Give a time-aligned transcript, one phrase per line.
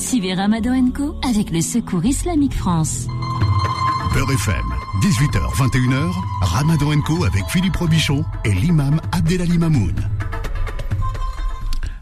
[0.00, 3.06] Suivez Ramadan Co avec le Secours Islamique France.
[4.14, 4.64] Beurre FM,
[5.02, 9.94] 18h, 21h, Ramadan Co avec Philippe Robichon et l'imam Abdelali Mamoun.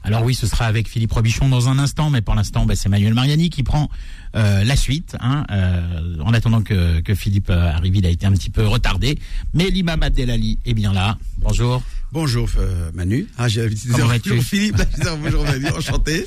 [0.04, 2.88] Alors oui, ce sera avec Philippe Robichon dans un instant, mais pour l'instant, bah, c'est
[2.88, 3.90] Manuel Mariani qui prend
[4.36, 5.16] euh, la suite.
[5.20, 8.64] Hein, euh, en attendant que, que Philippe euh, arrive, il a été un petit peu
[8.64, 9.18] retardé.
[9.54, 11.18] Mais l'imam Abdelali est bien là.
[11.38, 11.82] Bonjour.
[12.10, 13.26] Bonjour euh, Manu.
[13.36, 16.26] Ah, j'ai Comment vas-tu Philippe, là, bonjour Manu, enchanté.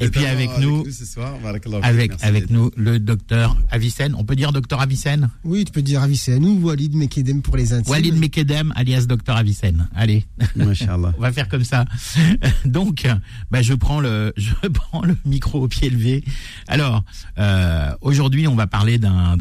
[0.00, 1.34] Et puis avec nous, ce soir,
[1.82, 4.16] avec, avec nous le docteur Avicenne.
[4.18, 5.30] On peut dire docteur Avicenne?
[5.44, 7.92] Oui, tu peux dire Avicenne ou Walid Mekedem pour les intimes.
[7.92, 9.88] Walid Mekedem alias docteur Avicenne.
[9.94, 10.24] Allez.
[10.56, 11.14] Machallah.
[11.18, 11.84] On va faire comme ça.
[12.64, 13.06] Donc,
[13.52, 16.24] bah, je prends le je prends le micro au pied levé.
[16.66, 17.04] Alors,
[17.38, 19.36] euh, aujourd'hui, on va parler d'un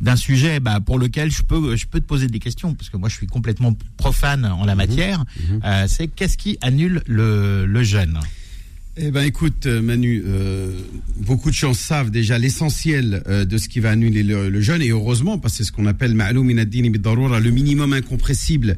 [0.00, 2.96] d'un sujet bah, pour lequel je peux je peux te poser des questions parce que
[2.96, 5.60] moi je suis complètement profane en la matière, mhm.
[5.64, 8.18] euh, c'est qu'est-ce qui annule le, le jeûne?
[8.96, 10.72] Eh ben écoute Manu, euh,
[11.16, 14.90] beaucoup de gens savent déjà l'essentiel euh, de ce qui va annuler le, jeûne et
[14.90, 18.76] heureusement parce que c'est ce qu'on appelle le minimum incompressible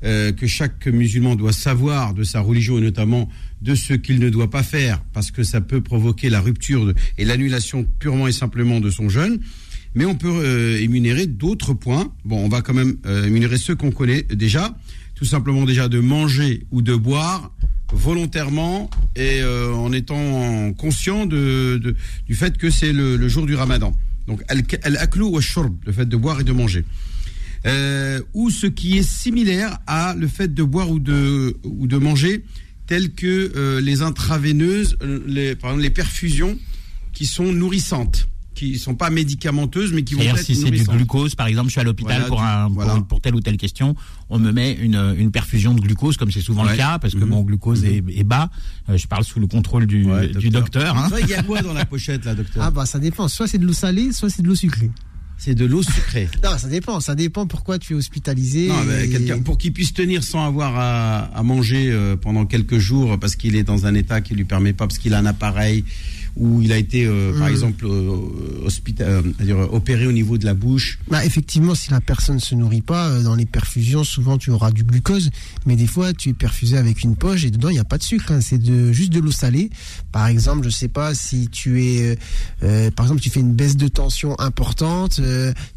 [0.00, 3.28] que chaque musulman doit savoir de sa religion et notamment
[3.62, 7.24] de ce qu'il ne doit pas faire parce que ça peut provoquer la rupture et
[7.24, 9.40] l'annulation purement et simplement de son jeûne.
[9.94, 12.12] Mais on peut émunérer d'autres points.
[12.24, 14.76] Bon, on va quand même émunérer ceux qu'on connaît déjà
[15.18, 17.52] tout simplement déjà de manger ou de boire
[17.92, 23.96] volontairement et euh, en étant conscient de, du fait que c'est le, jour du ramadan.
[24.28, 26.84] Donc, al-aklu wa shurb, le fait de boire et de manger.
[27.66, 31.96] Euh, ou ce qui est similaire à le fait de boire ou de, ou de
[31.96, 32.44] manger,
[32.86, 36.56] tel que euh, les intraveineuses, les, par exemple les perfusions
[37.12, 41.34] qui sont nourrissantes qui sont pas médicamenteuses, mais qui vont être si c'est du glucose,
[41.34, 42.70] par exemple, je suis à l'hôpital pour, un,
[43.02, 43.94] pour, telle ou telle question,
[44.30, 47.20] on me met une, une perfusion de glucose, comme c'est souvent le cas, parce que
[47.20, 47.28] mhm.
[47.28, 48.50] mon glucose est, est, bas.
[48.88, 50.96] Euh, je parle sous le contrôle du, du docteur.
[50.96, 51.08] Hein.
[51.20, 53.28] Il y a quoi dans la pochette, là, docteur Ah bah ça dépend.
[53.28, 54.90] Soit c'est de l'eau salée, soit c'est de l'eau sucrée.
[55.36, 56.28] C'est de l'eau sucrée.
[56.44, 56.98] non, ça dépend.
[56.98, 58.68] Ça dépend pourquoi tu es hospitalisé.
[58.68, 63.18] Non, mais pour qu'il puisse tenir sans avoir à, à manger euh, pendant quelques jours
[63.20, 65.84] parce qu'il est dans un état qui lui permet pas, parce qu'il a un appareil
[66.38, 67.50] où il a été, euh, par mm.
[67.50, 68.68] exemple, euh,
[69.00, 71.00] euh, opéré au niveau de la bouche.
[71.08, 74.70] Bah, effectivement, si la personne ne se nourrit pas, dans les perfusions, souvent tu auras
[74.70, 75.30] du glucose,
[75.66, 77.98] mais des fois tu es perfusé avec une poche et dedans il n'y a pas
[77.98, 78.40] de sucre, hein.
[78.40, 79.70] c'est de, juste de l'eau salée.
[80.12, 82.16] Par exemple, je sais pas si tu es,
[82.60, 85.20] par exemple, tu fais une baisse de tension importante,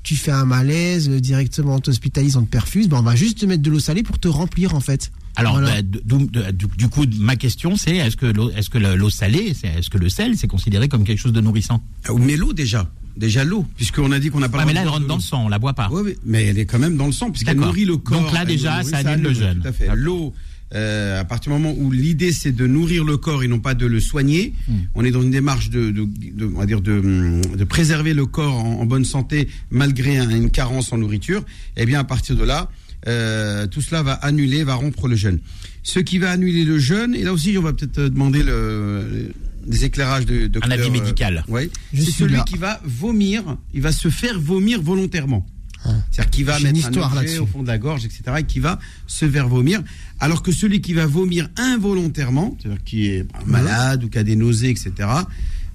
[0.04, 3.46] tu fais un malaise, directement on t'hospitalise, on te perfuse, bah, on va juste te
[3.46, 5.12] mettre de l'eau salée pour te remplir en fait.
[5.36, 10.36] Alors, bah, du, coup, ma question, c'est est-ce que l'eau, salée, est-ce que le sel,
[10.38, 11.82] c'est considéré comme quelque chose de nourrissant?
[12.08, 14.60] Ah, Mais l'eau déjà, déjà l'eau, puisqu'on a dit qu'on n'a pas.
[14.62, 15.90] Ah, mais là, elle rentre dans le sang, on la boit pas.
[15.92, 18.22] Oui, mais elle est quand même dans le sang puisqu'elle nourrit le corps.
[18.22, 19.60] Donc là, déjà, ça annule le jeûne.
[19.62, 19.90] Tout à fait.
[19.96, 20.34] L'eau.
[20.74, 23.74] Euh, à partir du moment où l'idée c'est de nourrir le corps et non pas
[23.74, 24.74] de le soigner, hmm.
[24.96, 26.08] on est dans une démarche de, de,
[26.46, 30.98] on va dire de, de, préserver le corps en, bonne santé malgré une carence en
[30.98, 31.42] nourriture.
[31.76, 32.72] Et eh bien à partir de là,
[33.08, 35.40] euh, tout cela va annuler, va rompre le jeûne.
[35.84, 39.32] Ce qui va annuler le jeûne, et là aussi on va peut-être euh, demander le,
[39.66, 41.44] des éclairages de, de Un avis euh, médical.
[41.48, 41.70] oui.
[41.94, 45.46] C'est celui qui va vomir, il va se faire vomir volontairement.
[45.84, 45.90] Ah.
[46.12, 48.78] C'est-à-dire qu'il va mettre un objet au fond de la gorge, etc., et qui va
[49.08, 49.82] se faire vomir.
[50.20, 54.36] Alors que celui qui va vomir involontairement, c'est-à-dire qui est malade ou qui a des
[54.36, 54.92] nausées, etc.,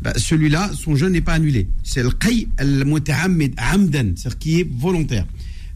[0.03, 1.69] bah, celui-là, son jeûne n'est pas annulé.
[1.83, 5.27] C'est le qay al-muta'ammid amdan, c'est-à-dire qui est volontaire.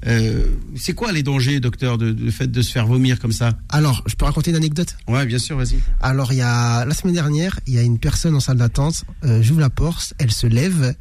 [0.07, 0.47] Euh,
[0.77, 3.59] c'est quoi les dangers, docteur, de, de, fait de se faire vomir comme ça?
[3.69, 4.97] Alors, je peux raconter une anecdote?
[5.09, 5.79] Ouais, bien sûr, vas-y.
[6.01, 9.05] Alors, il y a la semaine dernière, il y a une personne en salle d'attente.
[9.25, 10.95] Euh, J'ouvre la porte, elle se lève,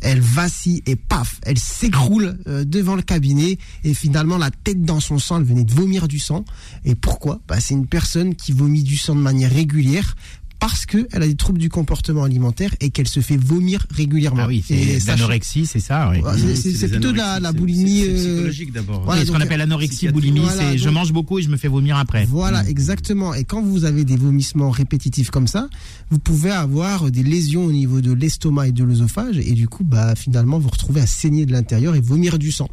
[0.00, 5.00] elle vacille et paf, elle s'écroule euh, devant le cabinet et finalement la tête dans
[5.00, 6.44] son sang, elle venait de vomir du sang.
[6.84, 7.40] Et pourquoi?
[7.48, 10.14] Bah, C'est une personne qui vomit du sang de manière régulière
[10.58, 14.42] parce qu'elle a des troubles du comportement alimentaire et qu'elle se fait vomir régulièrement.
[14.44, 16.10] Ah oui, c'est l'anorexie, c'est ça.
[16.10, 16.22] Oui.
[16.54, 18.02] c'est plutôt de la, la boulimie.
[18.02, 19.02] C'est euh, psychologique d'abord.
[19.02, 21.96] Voilà, ce qu'on appelle l'anorexie, boulimie, c'est je mange beaucoup et je me fais vomir
[21.96, 22.26] après.
[22.26, 22.68] Voilà, mm.
[22.68, 23.34] exactement.
[23.34, 25.68] Et quand vous avez des vomissements répétitifs comme ça,
[26.10, 29.84] vous pouvez avoir des lésions au niveau de l'estomac et de l'œsophage et du coup,
[29.84, 32.68] bah finalement, vous retrouvez à saigner de l'intérieur et vomir du sang.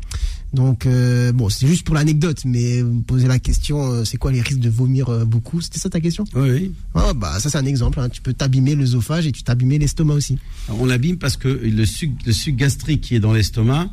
[0.56, 4.18] Donc euh, bon, c'est juste pour l'anecdote, mais vous me posez la question, euh, c'est
[4.18, 5.60] quoi les risques de vomir euh, beaucoup?
[5.60, 6.24] C'était ça ta question?
[6.34, 6.72] Oui.
[6.94, 8.00] Ah, bah ça c'est un exemple.
[8.00, 8.08] Hein.
[8.10, 10.40] Tu peux t'abîmer l'œsophage et tu t'abîmer l'estomac aussi.
[10.70, 13.90] on l'abîme parce que le suc, le suc gastrique qui est dans l'estomac,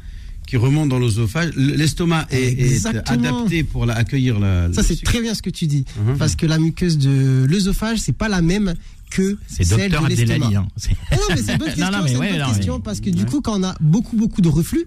[0.46, 4.72] qui remonte dans l'œsophage, l'estomac est, adapté pour accueillir la.
[4.72, 6.16] Ça c'est très bien ce que tu dis, uh-huh.
[6.16, 8.74] parce que la muqueuse de l'œsophage c'est pas la même
[9.10, 10.52] que celle de l'estomac.
[10.54, 10.68] Hein.
[11.10, 13.40] Ah non mais c'est une bonne question, non, mais bonne question parce que du coup
[13.40, 14.86] quand on a beaucoup beaucoup de reflux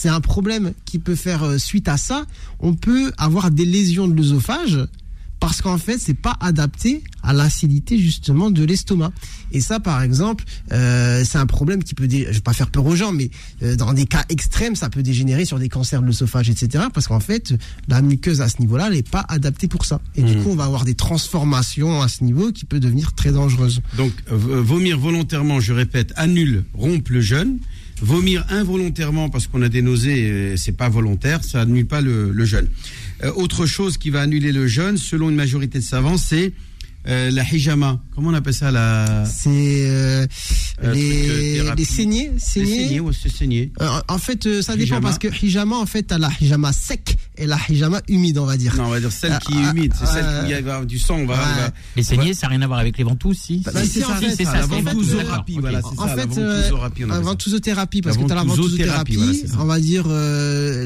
[0.00, 2.24] c'est un problème qui peut faire euh, suite à ça.
[2.60, 4.78] On peut avoir des lésions de l'œsophage
[5.40, 9.10] parce qu'en fait, c'est pas adapté à l'acidité justement de l'estomac.
[9.52, 12.26] Et ça, par exemple, euh, c'est un problème qui peut, dé...
[12.28, 13.30] je vais pas faire peur aux gens, mais
[13.62, 16.84] euh, dans des cas extrêmes, ça peut dégénérer sur des cancers de l'œsophage, etc.
[16.94, 17.54] Parce qu'en fait,
[17.88, 20.00] la muqueuse à ce niveau-là, elle n'est pas adaptée pour ça.
[20.16, 20.42] Et du Mhm.
[20.44, 23.80] coup, on va avoir des transformations à ce niveau qui peut devenir très dangereuses.
[23.96, 27.58] Donc, vomir volontairement, je répète, annule, rompe le jeûne.
[28.00, 32.44] Vomir involontairement parce qu'on a des nausées, c'est pas volontaire, ça annule pas le, le
[32.44, 32.68] jeûne.
[33.24, 36.52] Euh, autre chose qui va annuler le jeûne, selon une majorité de savants, c'est
[37.06, 38.00] euh, la hijama.
[38.14, 39.48] Comment on appelle ça la C'est
[39.88, 40.26] euh,
[40.84, 42.82] Euh, les, les saignées, Les saignées.
[42.86, 43.42] saignées, ouais, c'est.
[43.80, 45.00] Euh, en fait, euh, ça dépend Hijama.
[45.08, 48.56] parce que hijama, en fait, t'as la hijama sec et la hijama humide, on va
[48.56, 48.74] dire.
[48.76, 50.98] Non, on va dire celle qui est humide, c'est celle où il y a du
[50.98, 51.16] sang.
[51.16, 51.72] On va, on va- ouais.
[51.96, 54.00] Les saignées, ça n'a rien à voir avec les ventouses, si Bah, en fait, c'est
[54.00, 54.20] ça, ça,
[54.56, 56.28] la c'est ventousothérapie, voilà, c'est En ça, la fait,
[57.24, 58.02] ventousothérapie, ça.
[58.04, 59.56] parce que tu as la ventousothérapie, c'est ça.
[59.60, 60.04] on va dire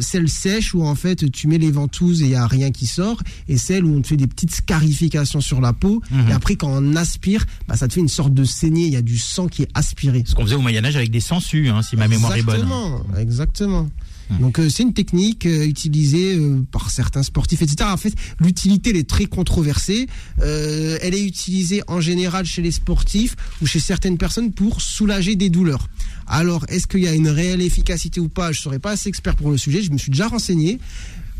[0.02, 2.86] celle sèche où en fait tu mets les ventouses et il n'y a rien qui
[2.86, 6.30] sort, et celle où on te fait des petites scarifications sur la peau, Mhm.
[6.30, 8.96] et après quand on aspire, bah, ça te fait une sorte de saignée, il y
[8.96, 10.24] a du sang qui est aspiré.
[10.26, 12.56] Ce qu'on faisait au Moyen-Âge avec des sangsues, hein, si ma mémoire est bonne.
[12.56, 13.88] Exactement, exactement.
[14.30, 14.38] Hmm.
[14.40, 17.88] Donc euh, c'est une technique euh, utilisée euh, par certains sportifs, etc.
[17.92, 20.06] En fait, l'utilité elle est très controversée.
[20.38, 25.50] Elle est utilisée en général chez les sportifs ou chez certaines personnes pour soulager des
[25.50, 25.88] douleurs.
[26.26, 28.52] Alors, est-ce qu'il y a une réelle efficacité ou pas?
[28.52, 29.82] Je ne serais pas assez expert pour le sujet.
[29.82, 30.78] Je me suis déjà renseigné.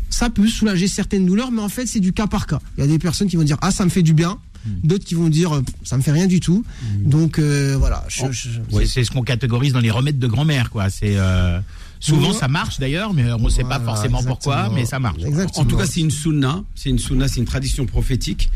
[0.09, 2.59] Ça peut soulager certaines douleurs, mais en fait, c'est du cas par cas.
[2.77, 4.39] Il y a des personnes qui vont dire ah ça me fait du bien.
[4.83, 6.63] D'autres qui vont dire euh, ça me fait rien du tout.
[6.99, 8.03] Donc euh, voilà.
[8.07, 10.89] je- je- C'est- C'est ce qu'on catégorise dans les remèdes de grand-mère, quoi.
[10.89, 11.59] C'est euh,
[11.99, 12.37] souvent Ouais.
[12.37, 15.23] ça marche d'ailleurs, mais on ne sait pas forcément pourquoi, mais ça marche.
[15.23, 15.63] Exactement.
[15.63, 18.49] En tout cas, c'est une sunna, c'est une sunna, c'est une tradition prophétique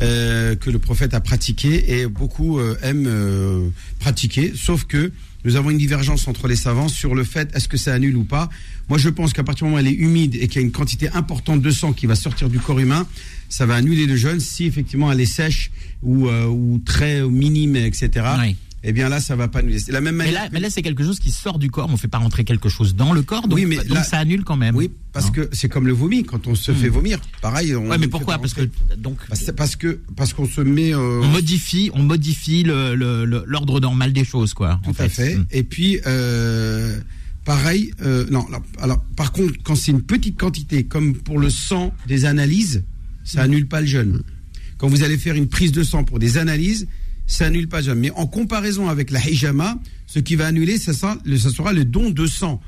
[0.00, 3.68] euh, que le prophète a pratiquée et beaucoup euh, aiment euh,
[4.00, 4.52] pratiquer.
[4.56, 5.12] Sauf que
[5.44, 8.24] nous avons une divergence entre les savants sur le fait est-ce que ça annule ou
[8.24, 8.48] pas.
[8.88, 10.66] Moi, je pense qu'à partir du moment où elle est humide et qu'il y a
[10.66, 13.06] une quantité importante de sang qui va sortir du corps humain,
[13.48, 14.40] ça va annuler le jeûne.
[14.40, 15.70] Si effectivement elle est sèche
[16.02, 18.26] ou, euh, ou très minime, etc.
[18.86, 19.60] Eh bien là, ça va pas.
[19.78, 20.42] C'est la même Mais manière.
[20.42, 22.18] là, que- mais là c'est quelque chose qui sort du corps, on ne fait pas
[22.18, 24.76] rentrer quelque chose dans le corps, donc, Oui, mais donc là- ça annule quand même.
[24.76, 26.22] Oui, parce que c'est comme le vomi.
[26.24, 27.74] Quand on se fait vomir, pareil.
[27.74, 29.16] On Ouais, mais pourquoi Parce que donc
[29.56, 33.80] parce que parce qu'on se met euh, on modifie, on modifie le- le- le- l'ordre
[33.80, 34.80] normal des choses, quoi.
[34.84, 35.36] tout en à fait.
[35.36, 35.46] Mm.
[35.50, 36.98] Et puis euh,
[37.44, 38.46] pareil, euh, non.
[38.48, 42.84] Alors, alors, par contre, quand c'est une petite quantité, comme pour le sang des analyses,
[43.24, 44.22] ça annule pas le jeûne.
[44.76, 46.86] Quand vous allez faire une prise de sang pour des analyses,
[47.26, 47.98] ça annule pas jeûne.
[47.98, 49.76] Mais en comparaison avec la hijama,
[50.06, 52.60] ce qui va annuler, ça sera, le- ça sera le don de sang.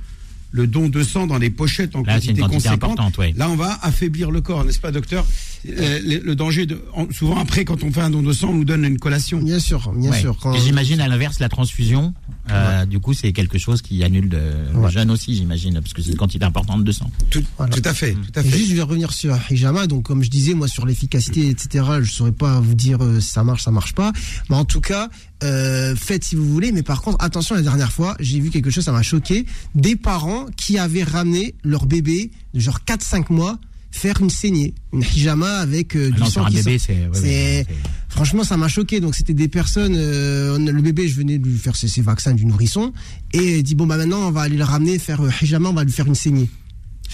[0.52, 3.18] Le don de sang dans les pochettes en Là, quantité quantité conséquente.
[3.18, 3.34] ouais.
[3.36, 5.26] Là, on va affaiblir le corps, n'est-ce pas, docteur?
[5.68, 6.80] Le, le danger, de,
[7.10, 9.38] souvent après, quand on fait un don de sang, on nous donne une collation.
[9.40, 10.20] Bien sûr, bien Ouais.
[10.20, 10.36] sûr.
[10.40, 12.14] Quand- j'imagine à l'inverse la transfusion.
[12.50, 14.40] euh, Du coup, c'est quelque chose qui annule de,
[14.74, 17.10] le jeûne aussi, j'imagine, parce que c'est une quantité importante de sang.
[17.30, 17.74] Tout, Voilà.
[17.74, 18.58] tout à fait, tout à Et fait.
[18.58, 19.86] juste, je vais revenir sur Hijama.
[19.86, 23.30] Donc, comme je disais, moi, sur l'efficacité, etc., je saurais pas vous dire euh, si
[23.30, 24.12] ça marche, ça marche pas.
[24.50, 25.08] Mais en tout cas,
[25.42, 26.70] euh, faites si vous voulez.
[26.72, 29.44] Mais par contre, attention, la dernière fois, j'ai vu quelque chose, ça m'a choqué.
[29.74, 33.58] Des parents qui avaient ramené leur bébé de genre 4-5 mois
[33.96, 36.86] faire une saignée, une hijama avec euh, Ah du non, sang qui bébé, sort.
[37.12, 37.20] c'est.
[37.20, 37.66] ouais, ouais,
[38.08, 39.00] Franchement, ça m'a choqué.
[39.00, 39.94] Donc, c'était des personnes.
[39.96, 42.92] euh, le bébé, je venais de lui faire ses, ses vaccins du nourrisson
[43.32, 45.84] et dit bon bah maintenant, on va aller le ramener faire euh, hijama, on va
[45.84, 46.48] lui faire une saignée.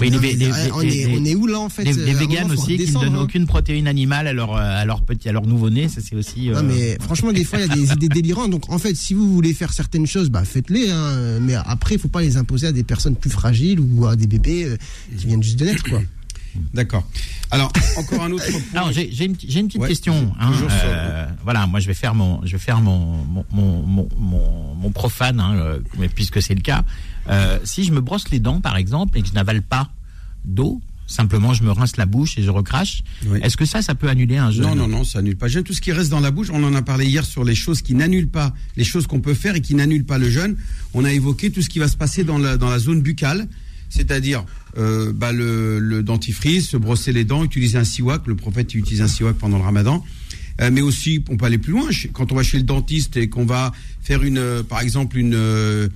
[0.00, 2.14] Oui, les- dis, les- on, les- est, on est où là en fait Les, Euh,
[2.16, 3.20] véganes moment, aussi qui ne donnent hein.
[3.24, 6.48] aucune protéine animale à leur, à leur petit, à leur nouveau-né, ça c'est aussi.
[6.48, 8.50] euh, Non, mais franchement, des fois, il y a des idées délirantes.
[8.50, 10.88] Donc, en fait, si vous voulez faire certaines choses, bah, faites-les.
[10.90, 11.38] hein.
[11.42, 14.26] Mais après, il faut pas les imposer à des personnes plus fragiles ou à des
[14.26, 14.76] bébés euh,
[15.18, 16.00] qui viennent juste de naître, quoi.
[16.74, 17.06] D'accord.
[17.50, 18.60] Alors, encore un autre point.
[18.74, 20.14] Alors j'ai j'ai une, j'ai une petite Ouais, question.
[20.14, 24.08] toujours hein, euh, voilà, moi je vais faire mon je vais faire mon mon mon,
[24.76, 26.84] mon, profane, hein, euh, mais puisque c'est le cas.
[27.28, 29.90] Euh, si je me brosse les dents par exemple et que je n'avale pas
[30.44, 33.02] d'eau, simplement je me rince la bouche et je recrache.
[33.26, 33.38] Oui.
[33.42, 35.48] Est-ce que ça, ça peut annuler un jeûne Non, non, non, ça annule pas.
[35.48, 37.82] Tout ce qui reste dans la bouche, on en a parlé hier sur les choses
[37.82, 40.56] qui n'annulent pas, les choses qu'on peut faire et qui n'annulent pas le jeûne.
[40.94, 43.46] On a évoqué tout ce qui va se passer dans la, dans la zone buccale,
[43.96, 44.44] c'est-à-dire
[44.78, 48.26] euh, bah, le, le dentifrice, se brosser les dents, utiliser un siwak.
[48.26, 50.02] Le prophète utilise un siwak pendant le ramadan.
[50.60, 51.88] Euh, mais aussi, on peut aller plus loin.
[52.12, 55.34] Quand on va chez le dentiste et qu'on va faire une, euh, par exemple, une,
[55.34, 55.88] euh,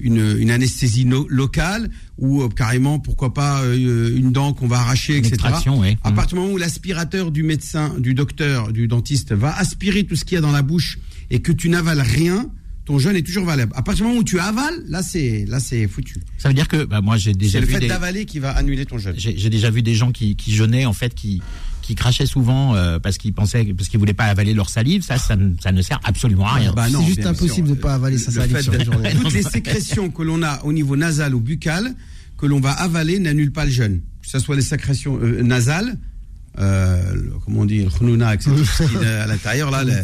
[0.00, 4.78] une, une anesthésie no- locale ou euh, carrément, pourquoi pas, euh, une dent qu'on va
[4.80, 5.36] arracher, Une etc.
[5.76, 5.96] oui.
[6.02, 6.16] À Mhm.
[6.16, 10.24] partir du moment où l'aspirateur du médecin, du docteur, du dentiste va aspirer tout ce
[10.24, 10.98] qu'il y a dans la bouche
[11.30, 12.50] et que tu n'avales rien,
[12.84, 13.72] ton jeûne est toujours valable.
[13.74, 16.16] À partir du moment où tu avales, là c'est là c'est foutu.
[16.38, 18.38] Ça veut dire que bah, moi j'ai C'est déjà le vu fait des d'avaler qui
[18.38, 19.14] va annuler ton jeûne.
[19.16, 21.40] j'ai j'ai déjà vu des gens qui, qui jeûnaient en fait qui
[21.82, 25.02] qui crachaient souvent euh, parce qu'ils pensaient parce qu'ils voulaient pas avaler leur salive.
[25.02, 26.72] Ça, ça, ne- ça ne sert absolument à rien.
[26.72, 27.76] Bah non, c'est juste impossible sûr.
[27.76, 29.12] de pas avaler sa Le salive fait sur une journée.
[29.20, 31.94] Toutes les sécrétions que l'on a au niveau nasal ou buccal,
[32.38, 34.00] que l'on va avaler, n'annulent pas le jeûne.
[34.22, 35.98] Que ce soit les sécrétions euh, nasales
[36.58, 38.50] euh, comment on dit, le khnouna, etc.
[39.22, 40.00] à l'intérieur, là, la- Non,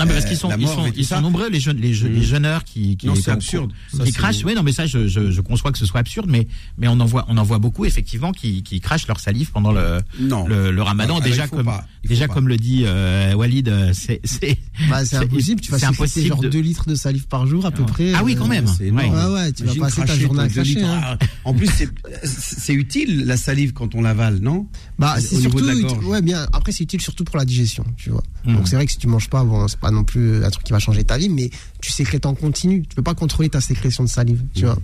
[0.00, 2.18] mais parce euh, qu'ils sont, ils sont, ils sont nombreux, les jeunes, les, jeunes, les
[2.20, 2.24] Mhm.
[2.24, 3.72] jeuneurs qui, qui, Non, c'est qui- absurde.
[3.96, 4.44] Ça, qui crachent.
[4.44, 6.46] Oui, non, mais ça, je, je, je conçois que ce soit absurde, mais,
[6.78, 9.72] mais on en voit, on en voit beaucoup, effectivement, qui, qui crachent leur salive pendant
[9.72, 10.46] le, Non.
[10.46, 11.14] le, le ramadan.
[11.16, 12.34] Alors, déjà, comme, pas, déjà, pas.
[12.34, 16.40] comme le dit, euh, Walid, euh, c'est, c'est, Bah, c'est impossible, tu vas impossible genre
[16.40, 18.12] de- 2 litres de salive par jour à peu près.
[18.14, 18.66] Ah oui, euh, quand même.
[18.66, 19.14] C'est énorme.
[19.14, 21.00] Ouais, ouais, tu vas passer ta journée à cracher, hein.
[21.02, 21.90] Ah, En plus, c'est-
[22.24, 24.66] c'est utile la salive quand on l'avale, non?
[25.00, 25.64] Bah, c'est surtout,
[26.08, 26.46] ouais, bien.
[26.52, 28.22] Après, c'est utile surtout pour la digestion, tu vois.
[28.44, 28.56] Mhm.
[28.56, 30.62] Donc, c'est vrai que si tu manges pas, bon, c'est pas non plus un truc
[30.62, 31.48] qui va changer ta vie, mais
[31.80, 32.82] tu sécrètes en continu.
[32.86, 34.76] Tu peux pas contrôler ta sécrétion de salive, tu vois.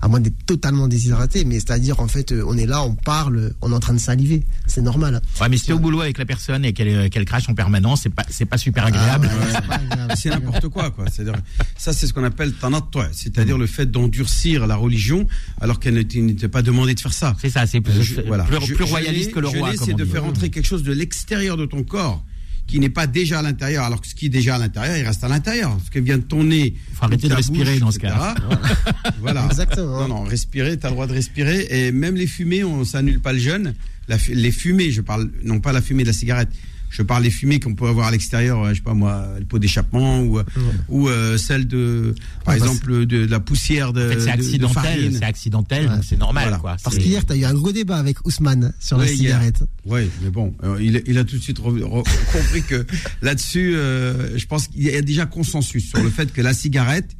[0.00, 3.52] À moins d'être totalement déshydraté, mais c'est-à-dire, en fait, euh, on est là, on parle,
[3.62, 4.42] on est en train de saliver.
[4.66, 5.20] C'est normal.
[5.40, 8.00] ouais, mais si t'es au boulot avec la personne et qu'elle, qu'elle crache en permanence,
[8.02, 9.28] c'est pas, c'est pas super agréable.
[9.30, 10.12] Ah, ouais, c'est pas agréable.
[10.16, 11.04] C'est n'importe quoi, quoi.
[11.10, 11.34] C'est-à-dire,
[11.76, 15.26] ça, c'est ce qu'on appelle tanattu, c'est-à-dire le fait d'endurcir la religion
[15.60, 17.36] alors qu'elle n'était pas demandée de faire ça.
[17.40, 18.44] C'est ça, c'est plus, Euh, voilà.
[18.44, 19.70] plus, plus je royaliste que le roi.
[19.76, 20.10] c'est de dit.
[20.10, 22.24] faire entrer quelque chose de l'extérieur de ton corps
[22.66, 25.04] qui n'est pas déjà à l'intérieur, alors que ce qui est déjà à l'intérieur, il
[25.04, 25.76] reste à l'intérieur.
[25.84, 26.74] Ce qui vient de ton nez.
[26.94, 28.34] Faut arrêter de respirer bouche, dans ce cas.
[29.20, 29.46] voilà.
[29.46, 30.00] Exactement.
[30.00, 31.66] Non, non, respirer, tu as le droit de respirer.
[31.70, 33.74] Et même les fumées, on s'annule pas le jeûne.
[34.08, 36.48] La les fumées, je parle, non pas la fumée de la cigarette.
[36.94, 39.46] Je parle des fumées qu'on peut avoir à l'extérieur, euh, je sais pas moi, le
[39.46, 40.44] pot d'échappement ou, euh,
[40.90, 44.26] ou euh, celle de, par Ouais, exemple, de, de la poussière de, En fait, c'est
[44.26, 45.94] de- de accidentel, c'est accidentel, Ouais.
[45.94, 46.58] donc c'est normal, Voilà.
[46.58, 46.76] quoi.
[46.84, 49.64] Parce qu'hier, t'as eu un gros débat avec Ousmane sur la Ouais, cigarette.
[49.86, 52.86] Oui, mais bon, euh, il, il a tout de suite re- re- compris que
[53.22, 57.16] là-dessus, euh, je pense qu'il y a déjà consensus sur le fait que la cigarette,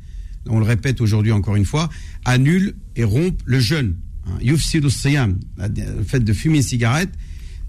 [0.48, 1.88] on le répète aujourd'hui encore une fois,
[2.26, 3.94] annule et rompt le jeûne.
[4.26, 7.10] Hein, le fait de fumer une cigarette,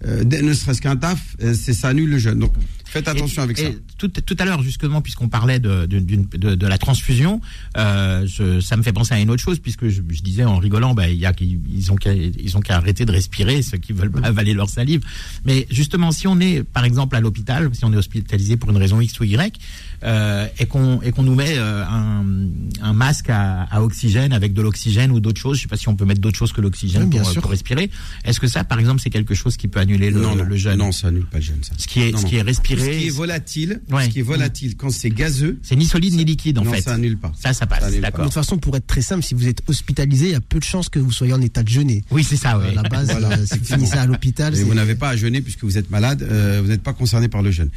[0.05, 2.39] euh, ne serait-ce qu'un taf, euh, c'est ça annule le jeûne.
[2.39, 2.53] Donc
[2.85, 3.67] faites attention Et- avec ça.
[3.97, 7.39] Tout, tout à l'heure, justement, puisqu'on parlait de, de, de, de la transfusion,
[7.77, 10.57] euh, je- ça me fait penser à une autre chose, puisque je, je disais en
[10.57, 13.61] rigolant, bah, il y a, qu'ils- ils ont qu'à, ils ont qu'à arrêter de respirer,
[13.61, 15.01] ceux qui veulent pas avaler leur salive.
[15.45, 18.77] Mais justement, si on est, par exemple, à l'hôpital, si on est hospitalisé pour une
[18.77, 19.57] raison X ou Y,
[20.03, 22.25] euh, et qu'on et qu'on nous met euh, un,
[22.81, 25.87] un masque à, à oxygène avec de l'oxygène ou d'autres choses, je sais pas si
[25.89, 27.89] on peut mettre d'autres choses que l'oxygène Oui, pour, respirer.
[28.25, 30.55] Est-ce que ça, par exemple, c'est quelque chose qui peut annuler le, non, non, le
[30.57, 30.77] jeûne?
[30.79, 31.63] Non, ça annule pas le jeûne.
[31.63, 31.73] Ça.
[31.77, 32.29] Ce qui est, Non, ce non.
[32.29, 34.05] qui est respiré, Ce qui est volatile, Ouais.
[34.05, 36.81] ce qui est volatile quand c'est gazeux, c'est ni solide ni liquide en non, fait.
[36.81, 37.31] ça annule pas.
[37.39, 37.91] Ça, ça passe, pas.
[37.91, 38.25] De d'accord.
[38.25, 40.63] toute façon, pour être très simple, si vous êtes hospitalisé, il y a peu de
[40.63, 42.03] chances que vous soyez en état de jeûner.
[42.11, 42.75] Oui, c'est ça, À oui.
[42.75, 43.29] la base, Voilà.
[43.37, 46.21] euh, si vous finissez à l'hôpital, vous n'avez pas à jeûner puisque vous êtes malade,
[46.29, 47.69] euh, vous n'êtes pas concerné par le jeûne.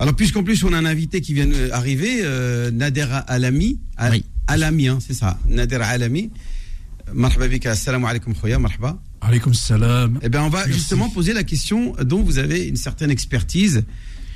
[0.00, 4.12] Alors puisqu'en plus on a un invité qui vient euh, arriver, euh, Nader Alami, Al-
[4.12, 4.24] Oui.
[4.46, 6.30] Alami, hein, c'est ça, Nader Alami.
[7.14, 8.98] Marhaba bika, assalamu alaikum khoya, marhaba.
[9.20, 10.18] Alaykoum salam.
[10.22, 10.72] Eh bien on va Merci.
[10.74, 13.84] justement poser la question dont vous avez une certaine expertise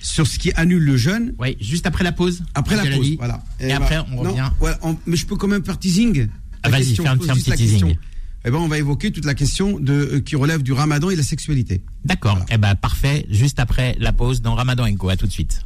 [0.01, 2.43] sur ce qui annule le jeûne Oui, juste après la pause.
[2.55, 3.11] après la pause.
[3.19, 3.43] Voilà.
[3.61, 4.51] Et, ben, après, on non, revient.
[4.61, 6.29] ouais, on- mais je peux quand même faire teasing.
[6.63, 7.57] Ah, vas-y, question, fais un- petit question.
[7.57, 7.97] teasing.
[8.45, 11.13] Eh ben, on va évoquer toute la question de, euh, qui relève du ramadan et
[11.13, 11.85] de la sexualité.
[12.05, 12.33] D'accord.
[12.39, 12.47] Voilà.
[12.51, 13.25] Eh ben, parfait.
[13.31, 15.11] Juste après la pause dans Ramadan Co.
[15.11, 15.65] À tout de suite.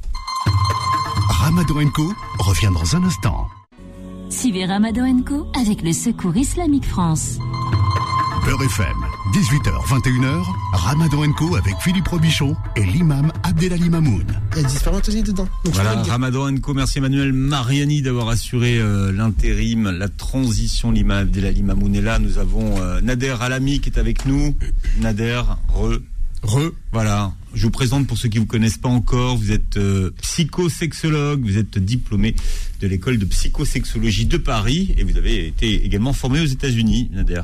[1.28, 3.48] Ramadan Co revient dans un instant.
[4.30, 7.38] Suivez Ramadan Co avec le Secours Islamique France.
[8.44, 8.96] Beurre FM,
[9.34, 14.24] 18h, 21h, Ramadan Co avec Philippe Robichon et l'imam Abdelali Mamoun.
[14.56, 15.48] il y a des spermatozoïdes dedans.
[15.64, 16.02] Donc, Voilà.
[16.02, 16.74] Ramadan Co.
[16.74, 20.92] Merci Emmanuel Mariani d'avoir assuré euh, l'intérim, la transition.
[20.92, 22.18] L'imam Abdelali Mamoun est là.
[22.20, 24.54] Nous avons euh, Nader Alami qui est avec nous.
[25.00, 25.42] Nader,
[25.74, 25.98] re.
[26.42, 26.70] Re.
[26.92, 29.36] Voilà, je vous présente pour ceux qui ne vous connaissent pas encore.
[29.36, 32.36] Vous êtes euh, psychosexologue, vous êtes diplômé
[32.80, 37.42] de l'école de psychosexologie de Paris et vous avez été également formé aux États-Unis, Nader.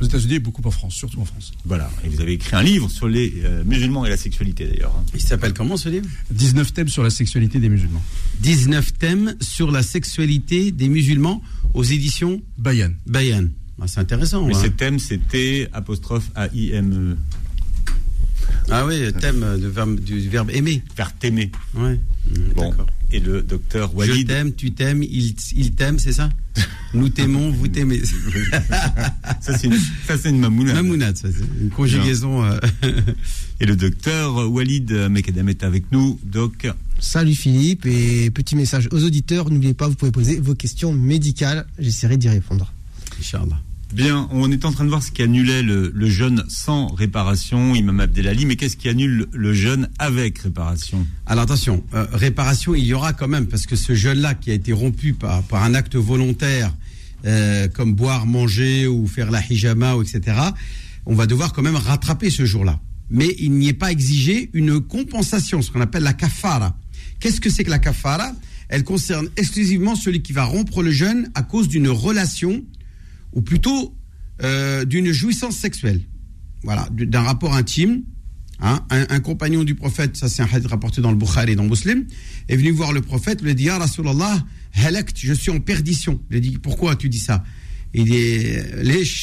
[0.00, 1.52] Aux États-Unis et beaucoup en France, surtout en France.
[1.64, 4.94] Voilà, et vous avez écrit un livre sur les euh, musulmans et la sexualité d'ailleurs.
[4.96, 5.04] hein.
[5.14, 6.06] Il s'appelle comment ce livre?
[6.30, 8.02] 19 thèmes sur la sexualité des musulmans.
[8.40, 11.42] 19 thèmes sur la sexualité des musulmans
[11.74, 12.90] aux éditions Bayan.
[13.06, 13.48] Bayan.
[13.80, 14.44] Ah, c'est intéressant.
[14.46, 14.60] Mais hein.
[14.60, 17.16] ces thèmes, c'était apostrophe A-I-M-E,
[18.70, 20.82] Ah oui, thème de verbe- du verbe aimer.
[20.94, 21.50] faire t'aimer.
[21.74, 21.94] Ouais.
[22.28, 22.74] Mmh, Bon,
[23.12, 24.28] et le docteur Je Walid.
[24.28, 26.28] t'aime, tu t'aimes, il, il t'aime, c'est ça?
[26.94, 28.00] Nous t'aimons, vous t'aimez.
[29.40, 29.76] Ça, c'est une,
[30.06, 30.74] ça, c'est une mamouna.
[30.74, 32.44] Mamounade, ça, c'est une conjugaison.
[32.44, 32.58] euh,
[33.60, 36.18] Et le docteur Walid Mekadem est avec nous.
[36.24, 36.66] Doc,
[36.98, 41.66] Salut Philippe et petit message aux auditeurs, n'oubliez pas, vous pouvez poser vos questions médicales,
[41.78, 42.72] j'essaierai d'y répondre.
[43.18, 43.58] Inch'Allah.
[43.94, 47.74] Bien, on est en train de voir ce qui annulait le, le jeûne sans réparation,
[47.74, 51.06] Imam Abdelali, mais qu'est-ce qui annule le jeûne avec réparation?
[51.26, 54.54] Alors attention, euh, réparation, il y aura quand même, parce que ce jeûne-là qui a
[54.54, 56.74] été rompu par, par un acte volontaire,
[57.26, 60.36] euh, comme boire, manger ou faire la hijama, etc.,
[61.06, 62.78] on va devoir quand même rattraper ce jour-là.
[63.10, 66.76] Mais il n'y est pas exigé une compensation, ce qu'on appelle la kafara.
[67.18, 68.32] Qu'est-ce que c'est que la kafara?
[68.68, 72.62] Elle concerne exclusivement celui qui va rompre le jeûne à cause d'une relation,
[73.32, 73.94] ou plutôt
[74.42, 76.00] euh, d'une jouissance sexuelle.
[76.62, 78.02] Voilà, d'un rapport intime
[78.62, 81.64] Hein, un, compagnon du prophète, ça c'est un hadith rapporté dans le Bukhari et dans
[81.64, 82.04] Muslim,
[82.46, 84.44] est venu voir le prophète, lui a dit Ya Rasulallah,
[84.74, 86.20] halakt, je suis en perdition.
[86.30, 87.42] Il a dit Pourquoi tu dis ça?
[87.94, 88.42] Il dit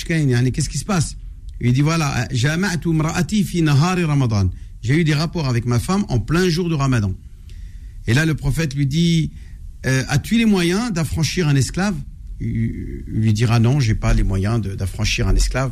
[0.09, 1.17] yani, Qu'est-ce qui se passe?
[1.61, 2.27] Il dit Voilà.
[2.31, 2.49] J'ai
[4.95, 7.13] eu des rapports avec ma femme en plein jour de Ramadan.
[8.07, 9.31] Et là, le prophète lui dit
[9.85, 11.95] euh, As-tu les moyens d'affranchir un esclave?
[12.39, 15.71] Lui dira Non, j'ai pas les moyens d'affranchir un esclave.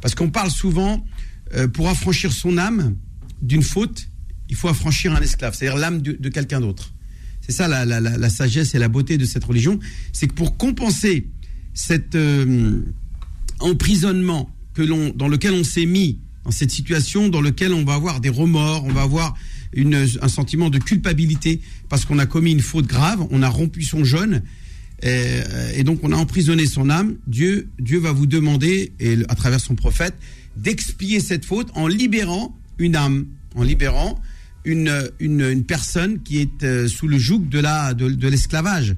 [0.00, 1.04] Parce qu'on parle souvent,
[1.54, 2.96] euh, pour affranchir son âme
[3.42, 4.08] d'une faute,
[4.48, 6.92] il faut affranchir un esclave, c'est-à-dire l'âme de, quelqu'un d'autre.
[7.40, 9.78] C'est ça la, la- sagesse et la beauté de cette religion,
[10.12, 11.28] c'est que pour compenser
[11.74, 12.80] cet euh,
[13.60, 14.82] emprisonnement que
[15.12, 18.84] dans lequel on s'est mis, dans cette situation dans lequel on va avoir des remords,
[18.84, 19.34] on va avoir
[19.72, 23.82] une, un sentiment de culpabilité parce qu'on a commis une faute grave, on a rompu
[23.82, 24.42] son jeûne,
[25.02, 25.40] et,
[25.74, 27.16] et donc on a emprisonné son âme.
[27.26, 30.14] Dieu, Dieu va vous demander, et à travers son prophète,
[30.56, 34.20] d'expier cette faute en libérant une âme, en libérant
[34.64, 38.96] une, une, personne qui est euh, sous le joug de la de, l'esclavage.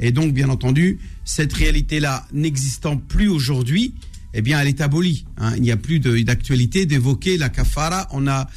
[0.00, 3.94] Et donc, bien entendu, cette réalité-là n'existant plus aujourd'hui,
[4.34, 5.26] eh bien, elle est abolie.
[5.36, 5.52] hein.
[5.56, 8.48] Il n'y a plus d'actualité d'évoquer la kafara en, a,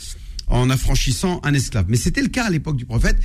[0.48, 1.86] en affranchissant un esclave.
[1.88, 3.18] Mais c'était le cas à l'époque du prophète,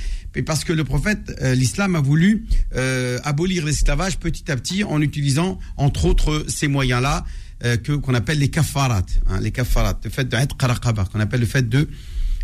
[0.45, 5.01] parce que le prophète, euh, l'islam a voulu euh, abolir l'esclavage petit à petit en
[5.01, 7.25] utilisant, entre autres, ces moyens-là
[7.63, 11.41] euh, que qu'on appelle les kafarat, hein, les kafarat, le fait d'être qaraqaba, qu'on appelle
[11.41, 11.87] le fait de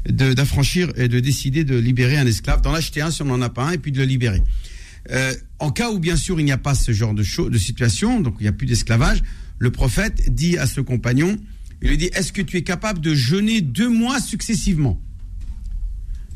[0.06, 3.50] d'affranchir et de décider de libérer un esclave, d'en acheter un si on n'en a
[3.50, 4.42] pas un, et puis de le libérer.
[5.60, 8.36] En cas où bien sûr il n'y a pas ce genre de, de situation, donc
[8.40, 9.22] il n'y a plus d'esclavage,
[9.60, 11.36] le prophète dit à ce compagnon,
[11.82, 15.02] il lui dit, est-ce que tu es capable de jeûner deux mois successivement?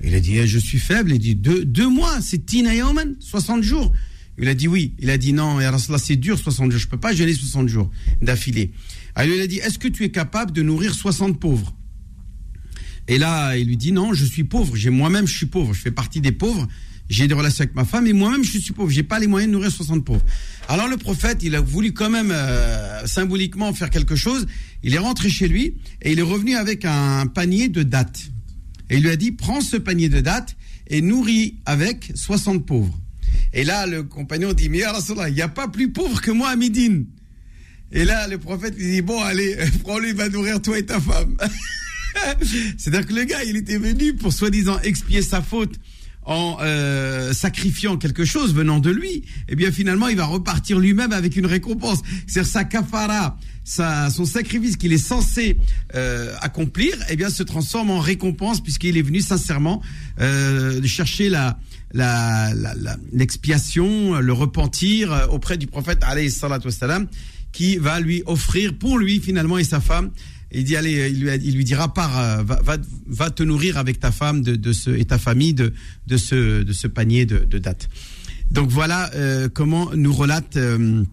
[0.03, 1.11] Il a dit, eh, je suis faible.
[1.13, 3.91] Il dit, deux, mois, c'est Tina Yaoman, 60 jours.
[4.37, 4.93] Il a dit oui.
[4.99, 5.59] Il a dit non,
[5.97, 8.71] c'est dur 60 jours, je peux pas jeûner 60 jours d'affilée.
[9.13, 11.75] Alors il a dit, est-ce que tu es capable de nourrir 60 pauvres?
[13.07, 14.75] Et là, il lui dit non, je suis pauvre.
[14.75, 15.73] J'ai moi-même, je suis pauvre.
[15.73, 16.67] Je fais partie des pauvres.
[17.11, 18.89] J'ai des relations avec ma femme et moi-même, je suis pauvre.
[18.89, 20.23] J'ai pas les moyens de nourrir 60 pauvres.
[20.69, 24.47] Alors le prophète, il a voulu quand même euh, symboliquement faire quelque chose.
[24.81, 28.31] Il est rentré chez lui et il est revenu avec un panier de dattes.
[28.89, 30.55] Et il lui a dit prends ce panier de dattes
[30.87, 32.97] et nourris avec 60 pauvres.
[33.51, 36.55] Et là, le compagnon dit mais il n'y a pas plus pauvre que moi à
[36.55, 37.07] Médine.
[37.91, 41.35] Et là, le prophète dit bon, allez, prends-le, il va nourrir toi et ta femme.
[42.77, 45.77] C'est-à-dire que le gars, il était venu pour soi-disant expier sa faute
[46.23, 49.23] en euh, sacrifiant quelque chose venant de lui.
[49.49, 51.99] Et bien finalement, il va repartir lui-même avec une récompense.
[52.27, 55.57] C'est-à-dire sa kafara, sa, son sacrifice qu'il est censé
[55.95, 59.81] euh, accomplir, eh bien se transforme en récompense puisqu'il est venu sincèrement
[60.19, 61.57] euh, chercher la
[61.93, 66.29] la- la- l'expiation, le repentir euh, auprès du prophète alayhi
[67.51, 70.11] qui va lui offrir pour lui finalement et sa femme
[70.53, 72.43] il dit allez, il lui, dira pars, euh,
[73.07, 75.73] va, te nourrir avec ta femme de, de ce, et ta famille de,
[76.07, 77.89] de ce, de ce panier de, de dattes.
[78.51, 80.57] Donc voilà euh, comment nous relate.
[80.57, 81.03] euh,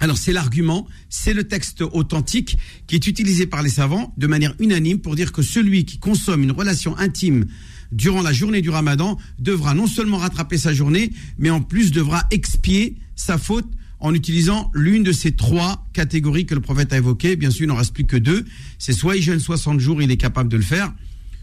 [0.00, 4.54] alors c'est l'argument, c'est le texte authentique qui est utilisé par les savants de manière
[4.58, 7.44] unanime pour dire que celui qui consomme une relation intime
[7.92, 12.24] durant la journée du Ramadan devra non seulement rattraper sa journée, mais en plus devra
[12.30, 13.68] expier sa faute
[14.00, 17.36] en utilisant l'une de ces trois catégories que le prophète a évoquées.
[17.36, 18.44] Bien sûr, il n'en reste plus que deux.
[18.78, 20.92] C'est soit il jeûne 60 jours, il est capable de le faire,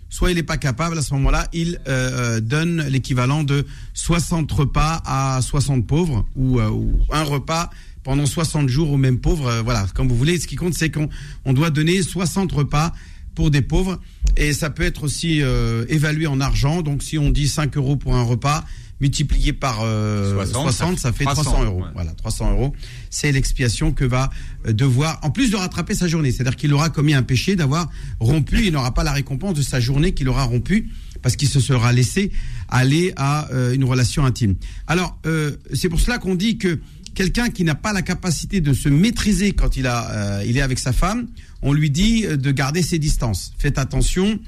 [0.10, 0.98] soit il n'est pas capable.
[0.98, 6.60] À ce moment-là, il euh, euh, donne l'équivalent de 60 repas à 60 pauvres ou,
[6.60, 7.70] euh, ou un repas
[8.08, 9.48] pendant 60 jours aux mêmes pauvres.
[9.48, 10.40] Euh, voilà, comme vous voulez.
[10.40, 11.10] Ce qui compte, c'est qu'on
[11.44, 12.94] on doit donner 60 repas
[13.36, 14.00] pour des pauvres.
[14.38, 16.82] Et ça peut être aussi euh, évalué en argent.
[16.84, 18.64] Donc, si on dit 5 euros pour un repas,
[19.00, 21.82] multiplié par euh, 60, 60, ça fait 300, 300 euros.
[21.82, 21.90] ouais.
[21.94, 22.74] Voilà, 300 euros.
[23.10, 24.30] C'est l'expiation que va
[24.66, 26.32] euh, devoir, en plus de rattraper sa journée.
[26.32, 28.66] C'est-à-dire qu'il aura commis un péché d'avoir rompu.
[28.66, 30.90] Il n'aura pas la récompense de sa journée qu'il aura rompu
[31.22, 32.32] parce qu'il se sera laissé
[32.70, 34.56] aller à euh, une relation intime.
[34.88, 36.80] Alors, euh, c'est pour cela qu'on dit que
[37.16, 40.62] quelqu'un qui n'a pas la capacité de se maîtriser quand il, a, euh, il est
[40.62, 41.28] avec sa femme,
[41.62, 43.54] on lui dit de garder ses distances.
[43.58, 44.40] Faites attention.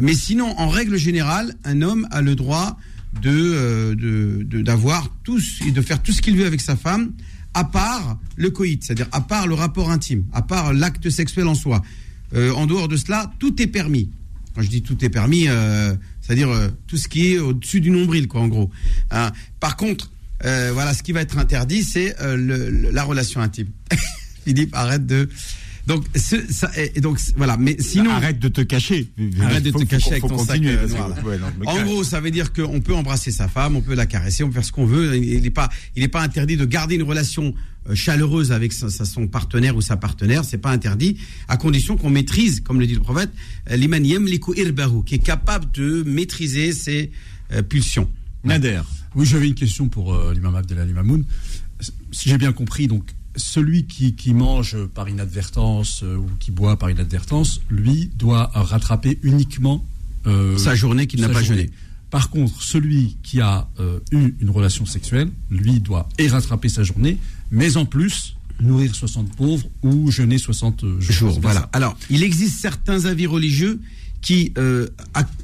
[0.00, 2.76] Mais sinon, en règle générale, un homme a le droit
[3.22, 7.12] de euh, de- d'avoir tous et de faire tout ce qu'il veut avec sa femme,
[7.54, 11.54] à part le coït, c'est-à-dire à part le rapport intime, à part l'acte sexuel en
[11.54, 11.82] soi.
[12.34, 14.10] Euh, en dehors de cela, tout est permis.
[14.54, 16.48] Quand je dis tout est permis, euh, c'est-à-dire
[16.86, 18.70] tout ce qui est au-dessus du nombril, quoi, en gros.
[19.10, 19.30] Hein.
[19.60, 20.10] Par contre,
[20.42, 23.68] voilà, ce qui va être interdit, c'est la relation intime.
[24.44, 25.28] Philippe, arrête de
[25.86, 27.56] Donc, ce- ça, et donc voilà.
[27.56, 29.08] Mais sinon, arrête de te cacher.
[29.40, 30.88] Arrête de Faut- te faut- cacher faut avec ton sac, continuer, euh,
[31.66, 31.84] En cache.
[31.84, 34.54] gros, ça veut dire qu'on peut embrasser sa femme, on peut la caresser, on peut
[34.54, 35.16] faire ce qu'on veut.
[35.16, 37.54] Il n'est pas, il n'est pas interdit de garder une relation
[37.88, 40.44] euh, chaleureuse avec son partenaire ou sa partenaire.
[40.44, 43.30] C'est pas interdit, à condition qu'on maîtrise, comme le dit le prophète,
[43.70, 47.12] euh, liman irbahu, qui est capable de maîtriser ses
[47.52, 48.10] euh, pulsions.
[48.42, 48.80] Nader.
[49.14, 51.24] Oui, j'avais une question pour euh, l'imam Abdelali Mamoun.
[52.10, 53.04] Si j'ai bien compris, donc
[53.36, 59.18] celui qui, qui mange par inadvertance euh, ou qui boit par inadvertance, lui doit rattraper
[59.22, 59.84] uniquement
[60.26, 61.70] euh, Sa journée qu'il n'a pas jeûné.
[62.10, 66.82] Par contre, celui qui a euh, eu une relation sexuelle, lui doit et rattraper sa
[66.82, 67.18] journée,
[67.50, 71.38] mais en plus nourrir 60 pauvres ou jeûner 60 jours.
[71.40, 71.68] Voilà.
[71.72, 73.80] Alors, il existe certains avis religieux
[74.22, 74.88] qui, euh,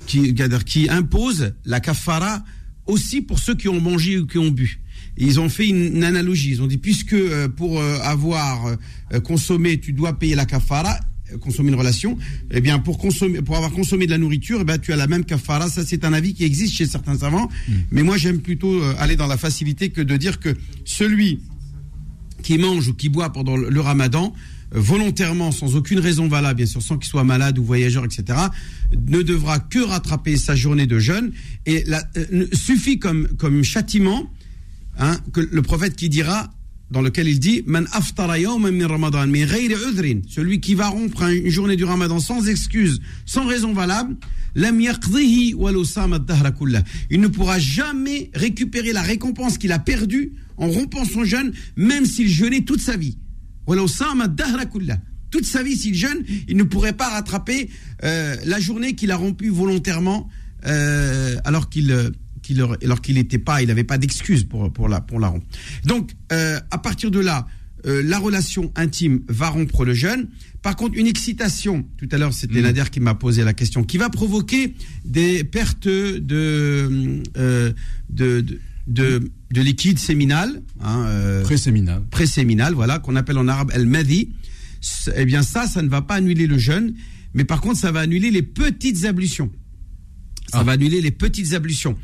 [0.06, 2.42] qui imposent la kafara
[2.86, 4.80] aussi pour ceux qui ont mangé ou qui ont bu.
[5.16, 6.50] Ils ont fait une, une analogie.
[6.50, 8.66] Ils ont dit puisque euh, pour euh, avoir
[9.12, 10.98] euh, consommé, tu dois payer la kafara,
[11.40, 12.18] consommer une relation,
[12.50, 15.06] eh bien pour consommer, pour avoir consommé de la nourriture, eh ben tu as la
[15.06, 15.68] même kafara.
[15.68, 17.48] Ça c'est un avis qui existe chez certains savants.
[17.90, 21.40] Mais moi j'aime plutôt aller dans la facilité que de dire que celui
[22.42, 24.34] qui mange ou qui boit pendant le le ramadan,
[24.74, 28.38] volontairement, sans aucune raison valable, bien sûr, sans qu'il soit malade ou voyageur, etc.,
[28.92, 31.32] ne devra que rattraper sa journée de jeûne.
[31.66, 34.30] Et la, euh, suffit comme, comme châtiment
[34.98, 36.50] hein, que le prophète qui dira,
[36.90, 39.26] dans lequel il dit, Man ramadan,
[40.28, 44.16] celui qui va rompre un- une journée du ramadan sans excuse, sans raison valable,
[44.54, 44.62] il
[47.20, 52.28] ne pourra jamais récupérer la récompense qu'il a perdue en rompant son jeûne, même s'il
[52.28, 53.16] jeûnait toute sa vie.
[55.30, 57.70] Toute sa vie, s'il jeûne, il ne pourrait pas rattraper
[58.04, 60.28] euh, la journée qu'il a rompue volontairement,
[60.66, 62.10] euh, alors qu'il euh,
[62.42, 65.46] qu'il alors qu'il n'était pas, il n'avait pas d'excuse pour pour la pour la rompre.
[65.84, 67.46] Donc euh, à partir de là,
[67.86, 70.28] euh, la relation intime va rompre le jeûne.
[70.62, 73.98] Par contre, une excitation, tout à l'heure c'était Nader qui m'a posé la question, qui
[73.98, 74.74] va provoquer
[75.04, 77.72] des pertes de euh,
[78.10, 82.02] de, de, de, de liquide séminal, hein, euh, Pré-séminal.
[82.10, 84.30] préséminal, voilà, qu'on appelle en arabe el-madi,
[85.16, 86.94] eh bien ça, ça ne va pas annuler le jeûne,
[87.34, 89.50] mais par contre, ça va annuler les petites ablutions.
[90.52, 90.64] Ça Ah.
[90.64, 91.96] va annuler les petites ablutions.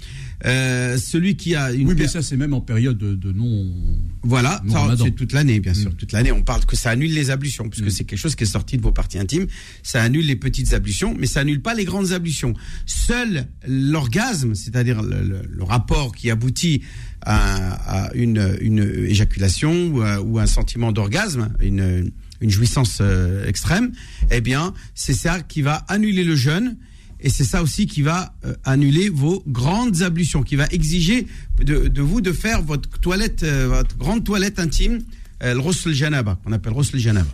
[0.47, 3.75] Euh, celui qui a une Oui, mais ça, c'est même en période de, de non.
[4.23, 4.63] voilà,
[4.97, 5.91] c'est toute l'année, bien sûr.
[5.91, 5.95] Mm.
[5.95, 7.91] Toute l'année, on parle que ça annule les ablutions, puisque Mm.
[7.91, 9.47] c'est quelque chose qui est sorti de vos parties intimes.
[9.83, 12.55] Ça annule les petites ablutions, mais ça annule pas les grandes ablutions.
[12.87, 16.83] Seul l'orgasme, c'est-à-dire le, le- le rapport qui aboutit
[17.23, 23.45] à, à une, une éjaculation ou, à- ou un sentiment d'orgasme, une, une jouissance euh,
[23.47, 23.91] extrême,
[24.31, 26.77] eh bien, c'est ça qui va annuler le jeûne.
[27.21, 31.27] Et c'est ça aussi qui va euh, annuler vos grandes ablutions, qui va exiger
[31.59, 35.01] de, de vous de faire votre toilette, euh, votre grande toilette intime,
[35.43, 37.29] euh, le Ghusl Janaba, qu'on appelle Ghusl Janaba.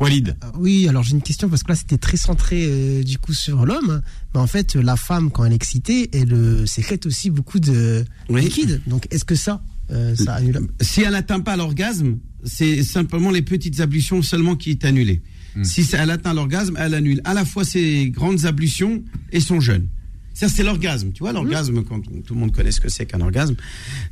[0.00, 0.36] Walid.
[0.56, 3.66] Oui, alors j'ai une question parce que là c'était très centré euh, du coup sur
[3.66, 4.00] l'homme,
[4.32, 8.42] mais en fait la femme quand elle est excitée, elle sécrète aussi beaucoup de Oui.
[8.42, 8.80] liquide.
[8.86, 13.42] Donc est-ce que ça, euh, ça annule Si elle n'atteint pas l'orgasme, c'est simplement les
[13.42, 15.20] petites ablutions seulement qui est annulée.
[15.62, 19.60] Si ça- elle atteint l'orgasme, elle annule à la fois ses grandes ablutions et son
[19.60, 19.88] jeûne.
[20.34, 21.10] Ça, c'est l'orgasme.
[21.12, 23.56] Tu vois, l'orgasme, quand on- tout le monde connaît ce que c'est qu'un orgasme,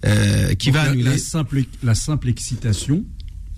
[0.05, 1.11] euh, qui Donc, va la, annuler.
[1.11, 3.05] la simple, la simple excitation.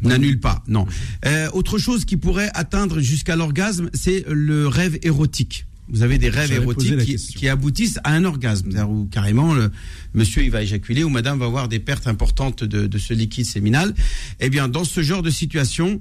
[0.02, 0.86] N'annule pas, non.
[1.24, 5.64] Euh, autre chose qui pourrait atteindre jusqu'à l'orgasme, c'est le rêve érotique.
[5.88, 9.72] Vous avez des rêves érotiques qui, aboutissent à un orgasme, où carrément le
[10.14, 13.46] monsieur il va éjaculer ou madame va avoir des pertes importantes de, de ce liquide
[13.46, 13.94] séminal.
[14.38, 15.98] Eh bien, dans ce genre de situation,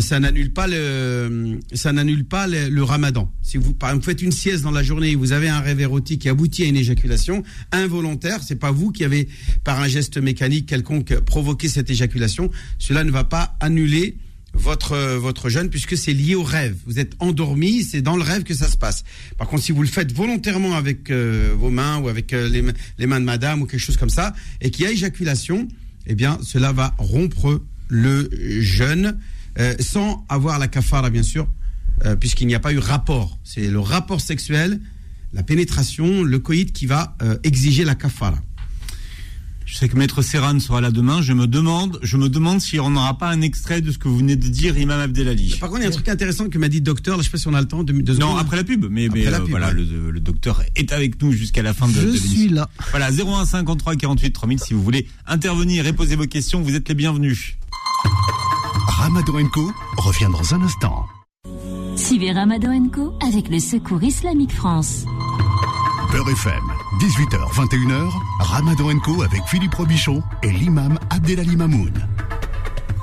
[0.00, 3.32] ça n'annule pas le, ça n'annule pas le, ramadan.
[3.42, 5.80] Si vous, par exemple, faites une sieste dans la journée et vous avez un rêve
[5.80, 9.28] érotique qui aboutit à une éjaculation involontaire, c'est pas vous qui avez,
[9.64, 14.16] par un geste mécanique quelconque, provoqué cette éjaculation, cela ne va pas annuler
[14.56, 16.76] votre euh, votre jeûne puisque c'est lié au rêve.
[16.86, 19.04] Vous êtes endormi, c'est dans le rêve que ça se passe.
[19.38, 22.64] Par contre, si vous le faites volontairement avec euh, vos mains ou avec euh, les,
[22.98, 25.68] les mains de madame ou quelque chose comme ça et qu'il y a éjaculation,
[26.06, 28.28] eh bien, cela va rompre le
[28.60, 29.18] jeûne
[29.58, 31.46] euh, sans avoir la kafara bien sûr,
[32.04, 33.38] euh, puisqu'il n'y a pas eu rapport.
[33.44, 34.80] C'est le rapport sexuel,
[35.32, 38.38] la pénétration, le coït qui va euh, exiger la kafara.
[39.66, 41.22] Je sais que Maître Serran sera là demain.
[41.22, 44.06] Je me demande, je me demande si on n'aura pas un extrait de ce que
[44.06, 45.56] vous venez de dire, Imam Abdelali.
[45.60, 47.16] Par contre, il y a un truc intéressant que m'a dit le docteur.
[47.16, 47.82] Là, je sais pas si on a le temps.
[47.82, 49.74] De, deux Non, après la pub, mais, Après mais, la euh, pub, voilà, ouais.
[49.74, 52.70] le, le docteur est avec nous jusqu'à la fin de, Je suis là.
[52.90, 56.88] Voilà, 01 53 48 3000 si vous voulez intervenir et poser vos questions, vous êtes
[56.88, 57.56] les bienvenus.
[58.98, 61.04] Ramadan Co revient dans un instant.
[61.96, 65.04] Suivez Ramadan Co avec le Secours Islamique France.
[66.10, 66.64] Beurre FM,
[66.98, 71.92] 18h, 21h, Ramadan Co avec Philippe Robichon et l'imam Abdelali Mamoun.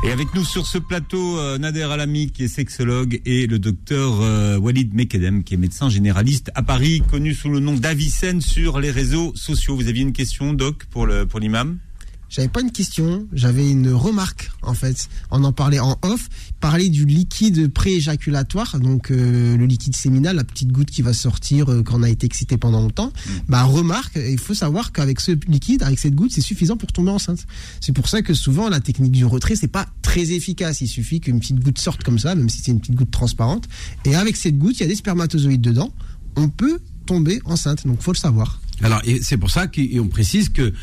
[0.04, 4.20] Et avec nous sur ce plateau, euh, Nader Alami, qui est sexologue, et le docteur
[4.20, 8.80] euh, Walid Mekedem, qui est médecin généraliste à Paris, connu sous le nom d'Avicenne sur
[8.80, 9.76] les réseaux sociaux.
[9.76, 11.78] Vous aviez une question, Doc, pour le pour l'imam?
[12.34, 15.08] J'avais pas une question, j'avais une remarque en fait.
[15.30, 20.44] On en parlait en off, parler du liquide pré-éjaculatoire, donc euh, le liquide séminal, la
[20.44, 23.14] petite goutte qui va sortir euh, quand on a été excité pendant longtemps.
[23.48, 27.12] Bah remarque, il faut savoir qu'avec ce liquide, avec cette goutte, c'est suffisant pour tomber
[27.12, 27.46] enceinte.
[27.82, 30.82] C'est pour ça que souvent la technique du retrait, c'est pas très efficace.
[30.82, 33.70] Il suffit qu'une petite goutte sorte comme ça, même si c'est une petite goutte transparente.
[34.06, 35.94] Et avec cette goutte, il y a des spermatozoïdes dedans.
[36.36, 38.60] On peut tomber enceinte, donc faut le savoir.
[38.82, 40.74] Alors, c'est pour ça qu'on précise que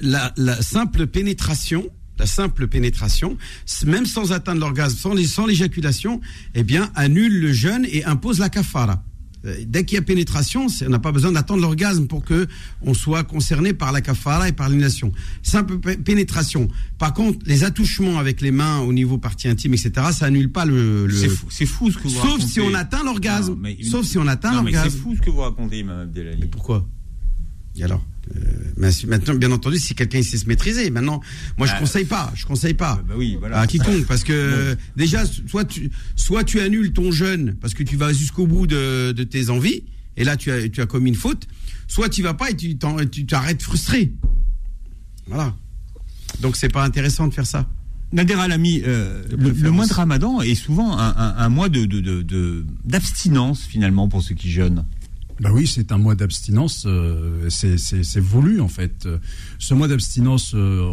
[0.00, 1.86] la, simple pénétration,
[2.18, 3.36] la simple pénétration,
[3.84, 6.20] même sans atteindre l'orgasme, sans l'éjaculation,
[6.54, 9.02] eh bien, annule le jeûne et impose la kafara.
[9.44, 12.46] Euh, Dès qu'il y a pénétration, on n'a pas besoin d'attendre l'orgasme pour que
[12.82, 15.12] on soit concerné par la kafara et par l'annulation.
[15.42, 16.68] Simple pé- pénétration.
[16.98, 20.64] Par contre, les attouchements avec les mains au niveau partie intime, etc., ça annule pas
[20.64, 21.06] le.
[21.06, 22.46] le- C'est fou, c'est fou ce que vous Sauf racontez.
[22.46, 23.58] si on atteint l'orgasme.
[23.66, 24.98] Une- Sauf si on atteint mais c'est l'orgasme.
[24.98, 26.38] fou ce que vous racontez, Imam Abdelali.
[26.40, 26.86] Mais pourquoi?
[27.76, 28.04] Et alors?
[28.76, 30.90] Maintenant, bien entendu, si quelqu'un sait se maîtriser.
[30.90, 31.20] Maintenant,
[31.58, 32.32] moi, je Bah, conseille pas.
[32.34, 33.00] Je conseille pas.
[33.06, 33.60] Bah oui, voilà.
[33.60, 37.82] À quiconque, parce que euh, déjà, soit tu, soit tu annules ton jeûne parce que
[37.82, 39.84] tu vas jusqu'au bout de, de tes envies,
[40.16, 41.46] et là tu as, tu as commis une faute,
[41.86, 44.12] soit tu vas pas et tu t'arrêtes frustré.
[45.26, 45.54] Voilà.
[46.40, 47.68] Donc c'est pas intéressant de faire ça.
[48.12, 52.00] Nader Alami, euh, le, mois de Ramadan est souvent un, un- un mois de de-
[52.00, 54.84] de- de- d'abstinence finalement pour ceux qui jeûnent.
[55.42, 59.06] Bah oui, c'est un mois d'abstinence, euh, c'est- voulu en fait.
[59.06, 59.18] Euh,
[59.58, 60.92] Ce mois d'abstinence, euh,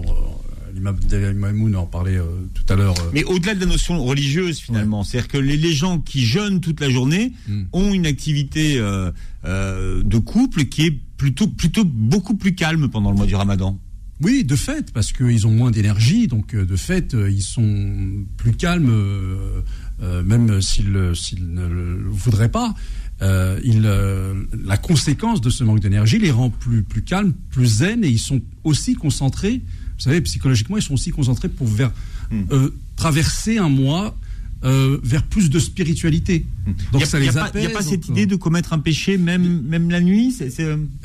[0.73, 2.95] l'imam Abdel Mamoun en parlait euh, tout à l'heure.
[2.99, 6.62] euh, Mais au-delà de la notion religieuse finalement, c'est-à-dire que les, les gens qui jeûnent
[6.62, 7.63] toute la journée Mm.
[7.73, 9.12] ont une activité euh,
[9.45, 13.79] euh, de couple qui est plutôt plutôt beaucoup plus calme pendant le mois du Ramadan.
[14.21, 18.25] Oui, de fait, parce qu'ils ont moins d'énergie, donc euh, de fait, euh, ils sont
[18.35, 19.62] plus calmes, euh,
[20.01, 22.73] euh, même euh, s'ils ne le voudraient pas.
[23.21, 24.34] Euh, ils, euh,
[24.65, 28.19] la conséquence de ce manque d'énergie les rend plus, plus calmes, plus zen, et ils
[28.19, 29.62] sont aussi concentrés.
[29.97, 31.91] Vous savez, psychologiquement, ils sont aussi concentrés pour vers,
[32.32, 32.43] Hmm.
[32.51, 34.15] euh, traverser un mois
[34.63, 36.45] euh, vers plus de spiritualité.
[36.91, 37.63] Donc il ça n'y a, les pas- apaise.
[37.63, 40.36] y a pas cette donc, idée de commettre un péché même même la nuit,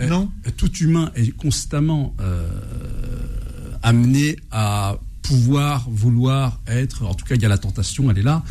[0.08, 0.28] non?
[0.58, 2.48] tout humain est constamment euh,
[3.82, 7.04] amené à pouvoir, vouloir être.
[7.04, 8.44] En tout cas, il y a la tentation, elle est là.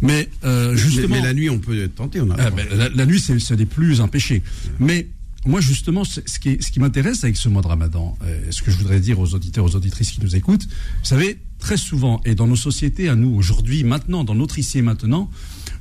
[0.00, 2.20] Mais euh, Mais, justement, mais la nuit, on peut tenter.
[2.20, 4.42] On a ben, la, la nuit, c'est ce n'est plus un péché.
[4.78, 5.08] Mais
[5.46, 8.70] moi, justement, ce qui, ce qui m'intéresse avec ce mois de Ramadan, euh, ce que
[8.70, 12.34] je voudrais dire aux auditeurs, aux auditrices qui nous écoutent, vous savez, très souvent, et
[12.34, 15.30] dans nos sociétés, à nous, aujourd'hui, maintenant, dans notre ici et maintenant,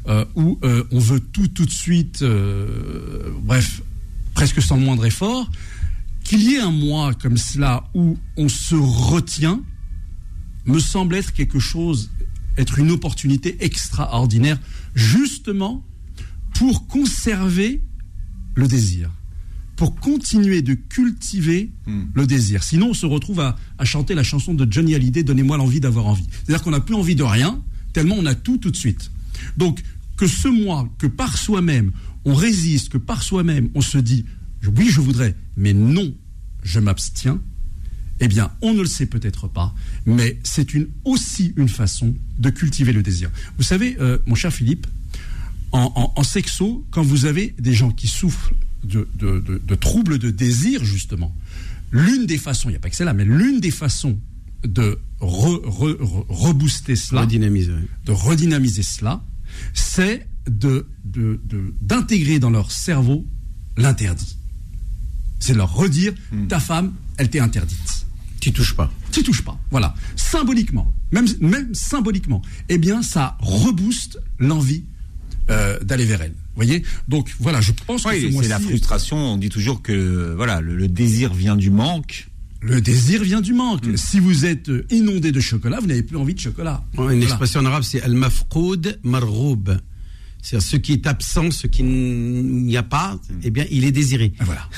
[0.08, 3.82] euh, où euh, on veut tout, tout de suite, euh, bref,
[4.34, 5.50] presque sans le moindre effort,
[6.24, 9.62] qu'il y ait un mois comme cela où on se retient,
[10.66, 12.10] me semble être quelque chose,
[12.58, 14.60] être une opportunité extraordinaire,
[14.96, 15.84] justement
[16.56, 17.82] pour conserver
[18.56, 19.10] le désir,
[19.76, 22.06] pour continuer de cultiver Hmm.
[22.14, 22.64] le désir.
[22.64, 26.06] Sinon, on se retrouve à, à chanter la chanson de Johnny Hallyday, Donnez-moi l'envie d'avoir
[26.08, 26.26] envie.
[26.44, 29.10] C'est-à-dire qu'on n'a plus envie de rien, tellement on a tout tout de suite.
[29.58, 29.82] Donc,
[30.18, 31.92] que ce mois, que par soi-même,
[32.26, 34.26] on résiste, que par soi-même, on se dit,
[34.78, 36.14] oui, je voudrais, mais non,
[36.62, 37.42] je m'abstiens,
[38.20, 39.74] eh bien, on ne le sait peut-être pas,
[40.06, 43.30] mais c'est une, aussi une façon de cultiver le désir.
[43.58, 44.88] Vous savez, euh, mon cher Philippe,
[45.72, 48.52] en, en- en sexo, quand vous avez des gens qui souffrent
[48.84, 51.36] de, de- de- de troubles de désir, justement,
[51.92, 54.18] l'une des façons, il n'y a pas que celle-là, mais l'une des façons
[54.64, 57.72] de re- re- re- rebooster cela, redynamiser.
[58.06, 59.24] de redynamiser cela,
[59.74, 63.26] c'est de, de- de- d'intégrer dans leur cerveau
[63.78, 64.36] l'interdit.
[65.40, 66.14] C'est de leur redire,
[66.50, 67.99] ta femme, elle t'est interdite.
[68.40, 68.92] Tu touches pas.
[69.12, 69.60] Tu touches pas.
[69.72, 69.94] Voilà.
[70.16, 74.84] Symboliquement, même, même symboliquement, eh bien, ça rebooste l'envie
[75.50, 76.32] euh, d'aller vers elle.
[76.32, 76.84] Vous voyez?
[77.08, 79.18] Donc, voilà, je pense que ce Oui, c'est mois-ci, la frustration.
[79.18, 82.28] On dit toujours que voilà, le, le désir vient du manque.
[82.62, 83.86] le désir vient du manque.
[83.96, 86.84] Si vous êtes euh, inondé de chocolat, vous n'avez plus envie de chocolat.
[86.98, 89.78] Ouais, Une expression en arabe, c'est al-mafqoud marghoub.
[90.42, 94.34] C'est-à-dire ce qui est absent, ce qui n'y a pas, eh bien, il est désiré.
[94.42, 94.70] Voilà.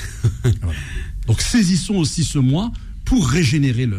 [0.62, 0.78] Voilà.
[1.28, 2.72] Donc, saisissons aussi ce mois
[3.04, 3.98] pour régénérer le,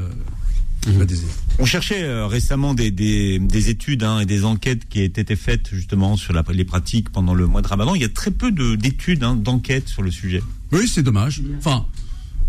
[0.98, 1.28] le désir.
[1.60, 5.70] On cherchait euh, récemment des, des, des études hein, et des enquêtes qui étaient faites
[5.72, 7.94] justement sur la- les pratiques pendant le mois de Ramadan.
[7.96, 10.42] Il y a très peu de- d'études, hein, d'enquêtes sur le sujet.
[10.72, 11.44] Oui, c'est dommage.
[11.60, 11.86] Enfin,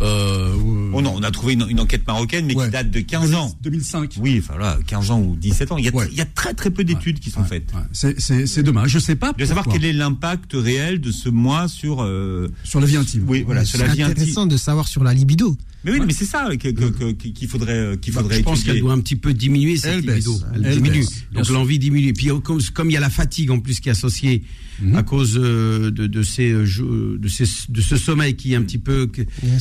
[0.00, 0.54] euh,
[0.92, 2.64] Oh non, on a trouvé une, une enquête marocaine, mais Ouais.
[2.66, 3.54] qui date de 15 ans.
[3.62, 4.14] 2005.
[4.20, 5.76] Oui, enfin voilà, 15 ans ou 17 ans.
[5.76, 6.08] Il y a, Ouais.
[6.10, 7.72] il y a très très peu d'études qui sont Ouais, faites.
[7.74, 7.80] ouais.
[7.92, 8.90] C'est- C'est c'est dommage.
[8.90, 9.32] Je sais pas.
[9.34, 12.02] De savoir quel est l'impact réel de ce mois sur.
[12.02, 13.24] euh, sur la vie intime.
[13.28, 14.12] oui, voilà, sur la C'est vie intime.
[14.12, 15.56] intéressant de savoir sur la libido.
[15.84, 18.42] Mais oui, mais c'est ça que- que- que- qu'il faudrait, euh, qu'il Bah, faudrait je
[18.42, 20.14] pense qu'elle doit un petit peu diminuer cette Elle baisse.
[20.26, 20.40] libido.
[20.54, 20.98] Elle, Elle diminue.
[21.00, 22.12] baisse, Donc l'envie diminue.
[22.14, 24.42] Puis euh, comme, comme il y a la fatigue en plus qui est associée
[24.82, 24.96] Mhm.
[24.96, 28.78] à cause euh, de, de ces, de, ces, de ce sommeil qui est un petit
[28.78, 29.08] peu,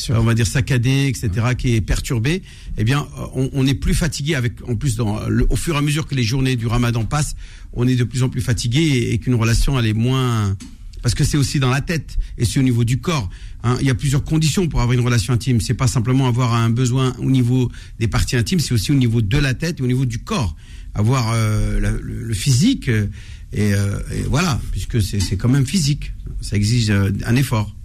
[0.10, 2.42] on va dire saccadé, etc., qui est perturbé,
[2.78, 3.06] eh bien,
[3.36, 6.08] on, on est plus fatigué avec, en plus, dans, le- au fur et à mesure
[6.08, 7.36] que les journées du Ramadan passent,
[7.74, 10.56] on est de plus en plus fatigué et, et qu'une relation elle est moins,
[11.04, 13.30] parce que c'est aussi dans la tête et c'est au niveau du corps.
[13.64, 13.78] hein.
[13.82, 15.62] Il y a plusieurs conditions pour avoir une relation intime.
[15.62, 19.22] C'est pas simplement avoir un besoin au niveau des parties intimes, c'est aussi au niveau
[19.22, 20.56] de la tête et au niveau du corps.
[20.96, 23.08] Avoir euh, la- le, le physique euh,
[23.52, 26.14] et, euh, et voilà, puisque c'est quand même physique.
[26.42, 27.76] Ça exige euh, un effort,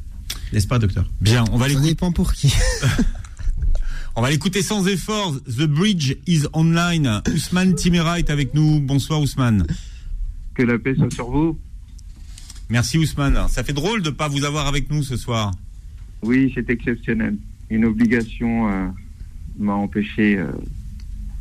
[0.53, 1.11] n'est-ce pas, docteur?
[1.21, 1.89] Bien, on va Ça l'écouter.
[1.89, 2.53] dépend pour qui.
[4.17, 5.33] On va l'écouter sans effort.
[5.47, 7.23] The Bridge is online.
[7.33, 8.81] Ousmane Timera est avec nous.
[8.81, 9.65] Bonsoir Ousmane.
[10.55, 11.57] Que la paix soit sur vous.
[12.71, 13.49] Merci Ousmane.
[13.49, 15.53] Ça fait drôle de pas vous avoir avec nous ce soir.
[16.23, 17.37] Oui, c'est exceptionnel.
[17.71, 18.87] Une obligation euh,
[19.59, 20.51] m'a empêché euh,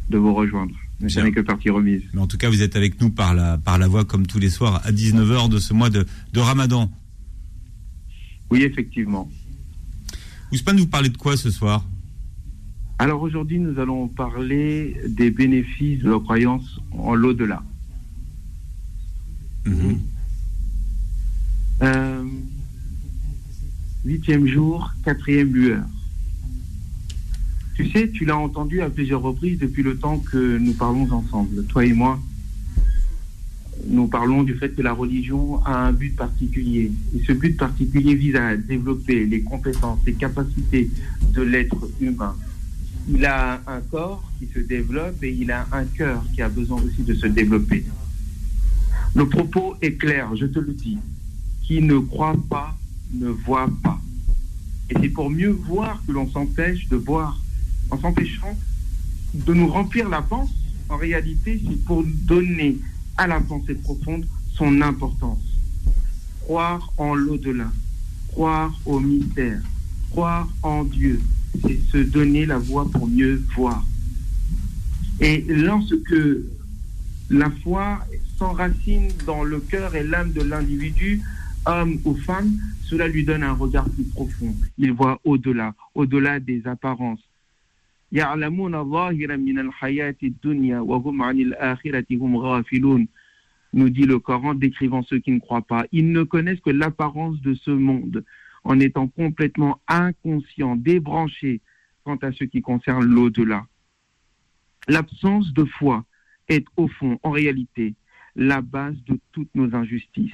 [0.10, 0.74] de vous rejoindre.
[1.00, 2.02] Mais ce n'est que partie remise.
[2.14, 4.40] Mais en tout cas, vous êtes avec nous par la, par la voix comme tous
[4.40, 6.92] les soirs à 19h de ce mois de, de Ramadan.
[8.50, 9.30] Oui, effectivement.
[10.52, 11.86] Ousmane, vous parlez de quoi ce soir?
[13.00, 17.62] Alors aujourd'hui, nous allons parler des bénéfices de la croyance en l'au-delà.
[19.66, 20.00] Mhm.
[21.82, 22.24] Euh,
[24.06, 25.86] huitième jour, quatrième lueur.
[27.76, 31.64] Tu sais, tu l'as entendu à plusieurs reprises depuis le temps que nous parlons ensemble,
[31.66, 32.20] toi et moi.
[33.88, 36.92] Nous parlons du fait que la religion a un but particulier.
[37.16, 40.90] Et ce but particulier vise à développer les compétences, les capacités
[41.34, 42.36] de l'être humain.
[43.08, 46.82] Il a un corps qui se développe et il a un cœur qui a besoin
[46.82, 47.86] aussi de se développer.
[49.16, 50.98] Le propos est clair, je te le dis.
[51.68, 52.78] Qui ne croit pas
[53.14, 54.00] ne voit pas.
[54.90, 57.38] Et c'est pour mieux voir que l'on s'empêche de boire.
[57.92, 58.58] En s'empêchant
[59.34, 60.50] de nous remplir la panse,
[60.90, 62.78] en réalité, c'est pour donner
[63.18, 65.44] à la pensée profonde son importance.
[66.42, 67.70] Croire en l'au-delà,
[68.30, 69.62] croire au mystère,
[70.12, 71.20] croire en Dieu,
[71.62, 73.86] c'est se donner la voie pour mieux voir.
[75.20, 76.16] Et lorsque
[77.30, 78.00] la foi
[78.38, 81.22] s'enracine dans le cœur et l'âme de l'individu,
[81.68, 82.50] Homme ou femme,
[82.84, 84.56] cela lui donne un regard plus profond.
[84.78, 87.20] Il voit au-delà, au-delà des apparences.
[93.74, 95.86] Nous dit le Coran décrivant ceux qui ne croient pas.
[95.92, 98.24] Ils ne connaissent que l'apparence de ce monde
[98.64, 101.60] en étant complètement inconscients, débranchés
[102.06, 103.66] quant à ce qui concerne l'au-delà.
[104.88, 106.06] L'absence de foi
[106.48, 107.96] est au fond, en réalité,
[108.38, 110.32] la base de toutes nos injustices.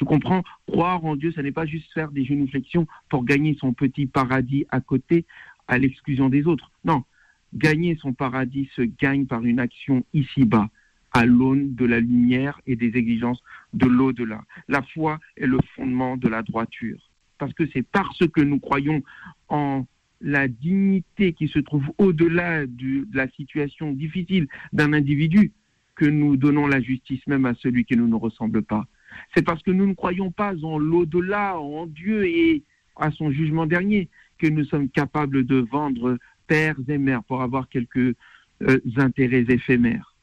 [0.00, 0.42] Tu comprends?
[0.66, 4.64] Croire en Dieu, ce n'est pas juste faire des génuflexions pour gagner son petit paradis
[4.70, 5.26] à côté,
[5.68, 6.72] à l'exclusion des autres.
[6.86, 7.04] Non,
[7.52, 10.70] gagner son paradis se gagne par une action ici-bas,
[11.12, 13.42] à l'aune de la lumière et des exigences
[13.74, 14.42] de l'au-delà.
[14.68, 17.10] La foi est le fondement de la droiture.
[17.36, 19.02] Parce que c'est parce que nous croyons
[19.50, 19.84] en
[20.22, 25.52] la dignité qui se trouve au-delà de la situation difficile d'un individu
[25.94, 28.86] que nous donnons la justice même à celui qui ne nous ressemble pas.
[29.34, 32.64] C'est parce que nous ne croyons pas en l'au-delà, en Dieu et
[32.96, 37.68] à son jugement dernier que nous sommes capables de vendre pères et mères pour avoir
[37.68, 38.14] quelques
[38.62, 40.14] euh, intérêts éphémères.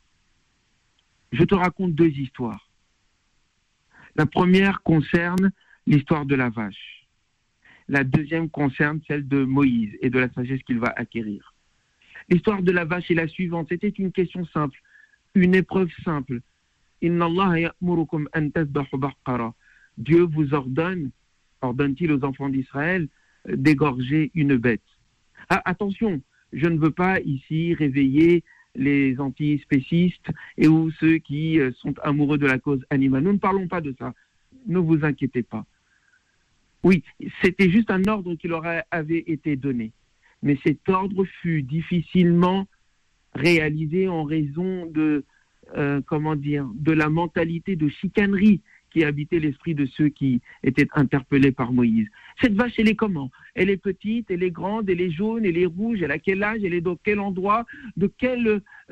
[1.31, 2.69] Je te raconte deux histoires.
[4.15, 5.51] La première concerne
[5.85, 7.05] l'histoire de la vache.
[7.87, 11.53] La deuxième concerne celle de Moïse et de la sagesse qu'il va acquérir.
[12.29, 13.67] L'histoire de la vache est la suivante.
[13.69, 14.79] C'était une question simple,
[15.33, 16.41] une épreuve simple.
[19.97, 21.11] Dieu vous ordonne,
[21.61, 23.07] ordonne-t-il aux enfants d'Israël,
[23.47, 24.81] d'égorger une bête.
[25.49, 26.21] Ah, attention,
[26.53, 28.43] je ne veux pas ici réveiller
[28.75, 33.23] les antispécistes et ou ceux qui euh, sont amoureux de la cause animale.
[33.23, 34.13] Nous ne parlons pas de ça.
[34.67, 35.65] Ne vous inquiétez pas.
[36.83, 37.03] Oui,
[37.41, 39.91] c'était juste un ordre qui leur avait été donné.
[40.43, 42.67] Mais cet ordre fut difficilement
[43.33, 45.25] réalisé en raison de,
[45.75, 50.87] euh, comment dire, de la mentalité de chicanerie qui habitait l'esprit de ceux qui étaient
[50.93, 52.07] interpellés par Moïse.
[52.41, 53.29] Cette vache, elle est comment?
[53.53, 56.41] Elle est petite, elle est grande, elle est jaune, elle est rouge, elle a quel
[56.41, 57.65] âge, elle est dans quel endroit,
[57.97, 58.11] de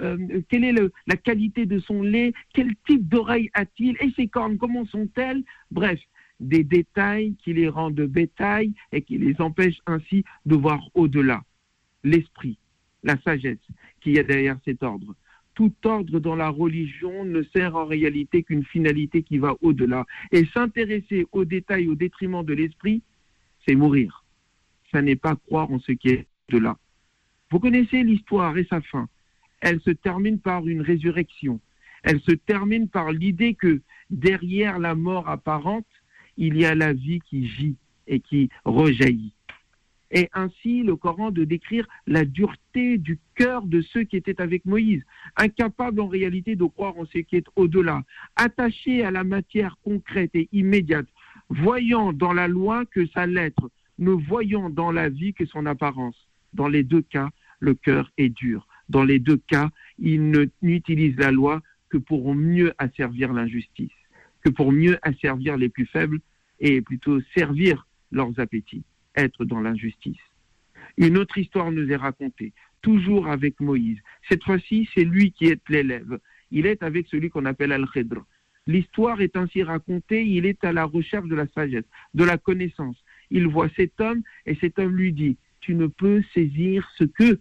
[0.02, 0.76] euh, quelle est
[1.08, 5.44] la qualité de son lait, quel type d'oreille a-t-il, et ses cornes, comment sont-elles?
[5.72, 6.00] Bref,
[6.40, 11.43] des détails qui les rendent de bétail et qui les empêchent ainsi de voir au-delà.
[12.04, 12.58] L'esprit,
[13.04, 13.58] la sagesse
[14.02, 15.16] qu'il y a derrière cet ordre.
[15.56, 20.06] Tout ordre dans la religion ne sert en réalité qu'une finalité qui va au-delà.
[20.32, 23.01] Et s'intéresser aux détails au détriment de l'esprit,
[23.66, 24.24] c'est mourir.
[24.91, 26.78] ça n'est pas croire en ce qui est de là.
[27.51, 29.08] Vous connaissez l'histoire et sa fin.
[29.62, 31.60] Elle se termine par une résurrection.
[32.03, 35.88] Elle se termine par l'idée que derrière la mort apparente,
[36.38, 37.78] il y a la vie qui gît
[38.08, 39.35] et qui rejaillit.
[40.12, 44.66] Et ainsi le Coran de décrire la dureté du cœur de ceux qui étaient avec
[44.66, 45.03] Moïse,
[45.36, 48.03] incapables en réalité de croire en ce qui est au-delà,
[48.36, 51.08] attachés à la matière concrète et immédiate,
[51.49, 56.28] voyant dans la loi que sa lettre, ne voyant dans la vie que son apparence.
[56.53, 57.30] Dans les deux cas,
[57.60, 58.68] le cœur est dur.
[58.89, 63.91] Dans les deux cas, ils n'utilisent la loi que pour mieux asservir l'injustice,
[64.43, 66.20] que pour mieux asservir les plus faibles
[66.60, 68.84] et plutôt servir leurs appétits,
[69.16, 70.20] être dans l'injustice.
[70.97, 73.99] Une autre histoire nous est racontée, toujours avec Moïse.
[74.30, 76.20] Cette fois-ci, c'est lui qui est l'élève.
[76.51, 78.22] Il est avec celui qu'on appelle Al-Khidr.
[78.68, 82.97] L'histoire est ainsi racontée, il est à la recherche de la sagesse, de la connaissance.
[83.30, 87.39] Il voit cet homme et cet homme lui dit, tu ne peux saisir ce que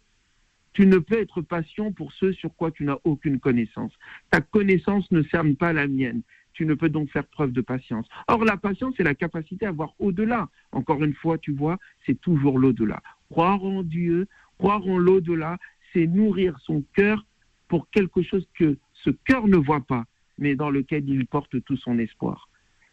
[0.72, 3.92] tu ne peux être patient pour ce sur quoi tu n'as aucune connaissance.
[4.30, 6.22] Ta connaissance ne cerne pas la mienne.
[6.54, 8.06] Tu ne peux donc faire preuve de patience.
[8.28, 10.48] Or, la patience, c'est la capacité à voir au-delà.
[10.72, 13.02] Encore une fois, tu vois, c'est toujours l'au-delà.
[13.30, 14.26] Croire en Dieu,
[14.58, 15.58] croire en l'au-delà,
[15.92, 17.26] c'est nourrir son cœur
[17.68, 20.04] pour quelque chose que ce cœur ne voit pas,
[20.38, 22.48] mais dans lequel il porte tout son espoir.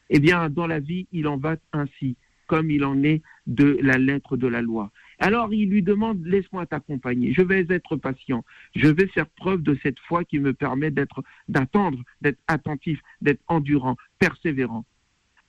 [0.10, 3.98] Eh bien, dans la vie, il en va ainsi, comme il en est de la
[3.98, 4.92] lettre de la loi.
[5.24, 8.44] Alors il lui demande, laisse-moi t'accompagner, je vais être patient,
[8.76, 13.44] je vais faire preuve de cette foi qui me permet d'être, d'attendre, d'être attentif, d'être
[13.48, 14.84] endurant, persévérant.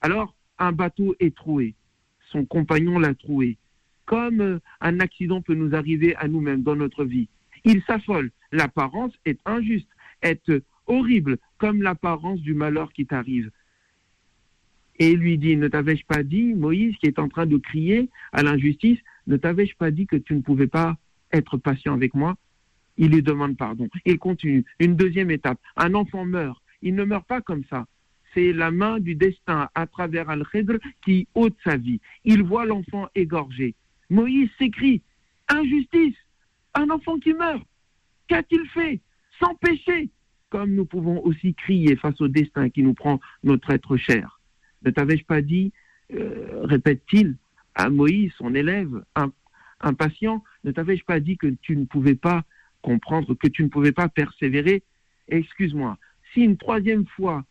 [0.01, 1.73] Alors, un bateau est troué,
[2.29, 3.57] son compagnon l'a troué,
[4.05, 7.27] comme euh, un accident peut nous arriver à nous-mêmes dans notre vie.
[7.65, 9.89] Il s'affole, l'apparence est injuste,
[10.21, 10.51] est
[10.85, 13.49] horrible, comme l'apparence du malheur qui t'arrive.
[14.99, 18.09] Et il lui dit, ne t'avais-je pas dit, Moïse, qui est en train de crier
[18.31, 20.97] à l'injustice, ne t'avais-je pas dit que tu ne pouvais pas
[21.31, 22.35] être patient avec moi?
[22.97, 23.87] Il lui demande pardon.
[24.05, 24.65] Il continue.
[24.79, 25.59] Une deuxième étape.
[25.75, 26.61] Un enfant meurt.
[26.81, 27.85] Il ne meurt pas comme ça.
[28.33, 31.99] C'est la main du destin à travers Al-Khidr qui ôte sa vie.
[32.23, 33.75] Il voit l'enfant égorgé.
[34.09, 35.01] Moïse s'écrie
[35.49, 36.15] Injustice
[36.73, 37.63] Un enfant qui meurt
[38.27, 39.01] Qu'a-t-il fait
[39.39, 40.09] Sans péché?
[40.49, 44.39] Comme nous pouvons aussi crier face au destin qui nous prend notre être cher.
[44.85, 45.71] Ne t'avais-je pas dit,
[46.13, 47.35] euh, répète-t-il,
[47.75, 49.03] à Moïse, son élève,
[49.79, 52.43] impatient, ne t'avais-je pas dit que tu ne pouvais pas
[52.81, 54.83] comprendre, que tu ne pouvais pas persévérer?
[55.27, 55.97] Excuse-moi,
[56.33, 57.43] si une troisième fois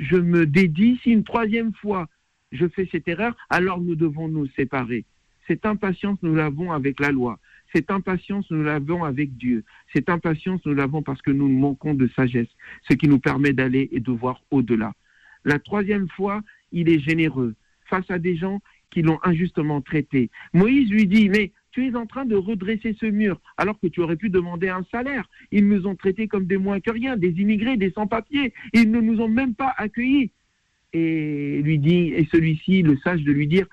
[0.00, 2.08] je me dédie, si une troisième fois
[2.50, 5.04] je fais cette erreur, alors nous devons nous séparer.
[5.46, 7.38] Cette impatience, nous l'avons avec la loi.
[7.74, 9.64] Cette impatience, nous l'avons avec Dieu.
[9.94, 12.48] Cette impatience, nous l'avons parce que nous manquons de sagesse,
[12.88, 14.92] ce qui nous permet d'aller et de voir au-delà.
[15.44, 17.54] La troisième fois, il est généreux
[17.86, 20.30] face à des gens qui l'ont injustement traité.
[20.52, 24.00] Moïse lui dit, mais tu es en train de redresser ce mur alors que tu
[24.00, 25.28] aurais pu demander un salaire.
[25.50, 28.52] Ils nous ont traités comme des moins que rien, des immigrés, des sans-papiers.
[28.74, 30.30] Ils ne nous ont même pas accueillis.
[30.92, 33.66] Et lui dit, et celui-ci, le sage de lui dire,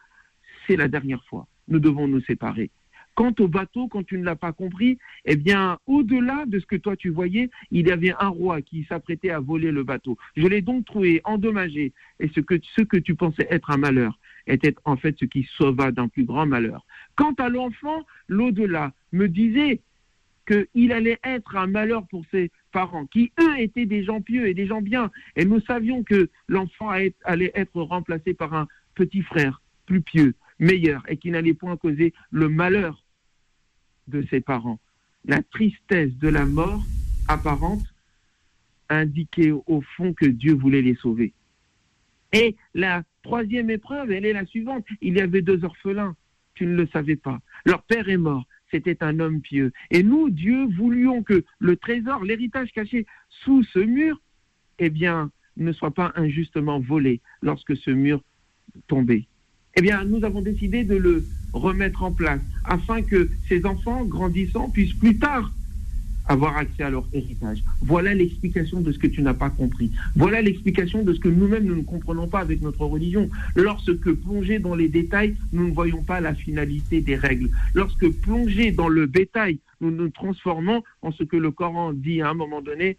[0.66, 1.48] c'est la dernière fois.
[1.68, 2.72] Nous devons nous séparer.
[3.20, 6.78] Quant au bateau, quand tu ne l'as pas compris, eh bien, au-delà de ce que
[6.78, 10.18] toi tu voyais, il y avait un roi qui s'apprêtait à voler le bateau.
[10.38, 11.92] Je l'ai donc trouvé endommagé.
[12.22, 14.18] Et ce que, ce que tu pensais être un malheur
[14.48, 16.86] était en fait ce qui sauva d'un plus grand malheur.
[17.18, 19.82] Quant à l'enfant, l'au-delà me disait
[20.48, 24.54] qu'il allait être un malheur pour ses parents, qui eux étaient des gens pieux et
[24.54, 25.12] des gens bien.
[25.36, 26.90] Et nous savions que l'enfant
[27.26, 32.14] allait être remplacé par un petit frère plus pieux, meilleur, et qui n'allait point causer
[32.32, 33.04] le malheur
[34.10, 34.80] de ses parents.
[35.26, 36.84] La tristesse de la mort
[37.28, 37.84] apparente
[38.90, 41.34] indiquait au fond que Dieu voulait les sauver.
[42.34, 44.86] Et la troisième épreuve, elle est la suivante.
[45.02, 46.16] Il y avait deux orphelins,
[46.56, 47.40] tu ne le savais pas.
[47.66, 49.72] Leur père est mort, c'était un homme pieux.
[49.92, 54.22] Et nous, Dieu, voulions que le trésor, l'héritage caché sous ce mur,
[54.80, 58.24] eh bien, ne soit pas injustement volé lorsque ce mur
[58.88, 59.28] tombait
[59.76, 64.70] eh bien, nous avons décidé de le remettre en place afin que ces enfants, grandissant,
[64.70, 65.52] puissent plus tard
[66.30, 67.64] avoir accès à leur héritage.
[67.82, 69.92] Voilà l'explication de ce que tu n'as pas compris.
[70.16, 73.30] Voilà l'explication de ce que nous-mêmes nous ne comprenons pas avec notre religion.
[73.56, 77.50] Lorsque plongés dans les détails, nous ne voyons pas la finalité des règles.
[77.74, 82.30] Lorsque plongés dans le bétail, nous nous transformons en ce que le Coran dit à
[82.30, 82.98] un moment donné,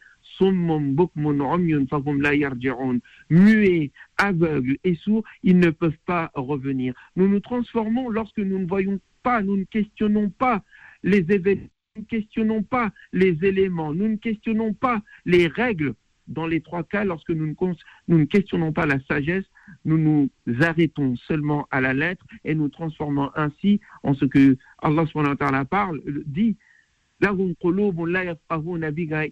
[3.30, 6.94] muets, aveugles et sourds, ils ne peuvent pas revenir.
[7.16, 10.62] Nous nous transformons lorsque nous ne voyons pas, nous ne questionnons pas
[11.02, 15.94] les événements, nous ne questionnons pas les éléments, nous ne questionnons pas les règles.
[16.28, 17.72] Dans les trois cas, lorsque nous ne,
[18.06, 19.46] nous ne questionnons pas la sagesse,
[19.84, 20.30] nous nous
[20.60, 25.64] arrêtons seulement à la lettre et nous transformons ainsi en ce que Allah subhanahu wa
[25.64, 26.56] parle, dit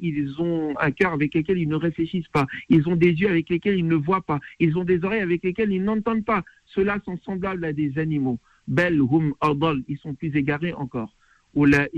[0.00, 2.46] Ils ont un cœur avec lequel ils ne réfléchissent pas.
[2.68, 4.40] Ils ont des yeux avec lesquels ils ne voient pas.
[4.60, 6.44] Ils ont des oreilles avec lesquelles ils n'entendent pas.
[6.66, 8.38] Ceux-là sont semblables à des animaux.
[8.66, 9.34] Bel hum.
[9.88, 11.14] Ils sont plus égarés encore.
[11.54, 11.88] Voilà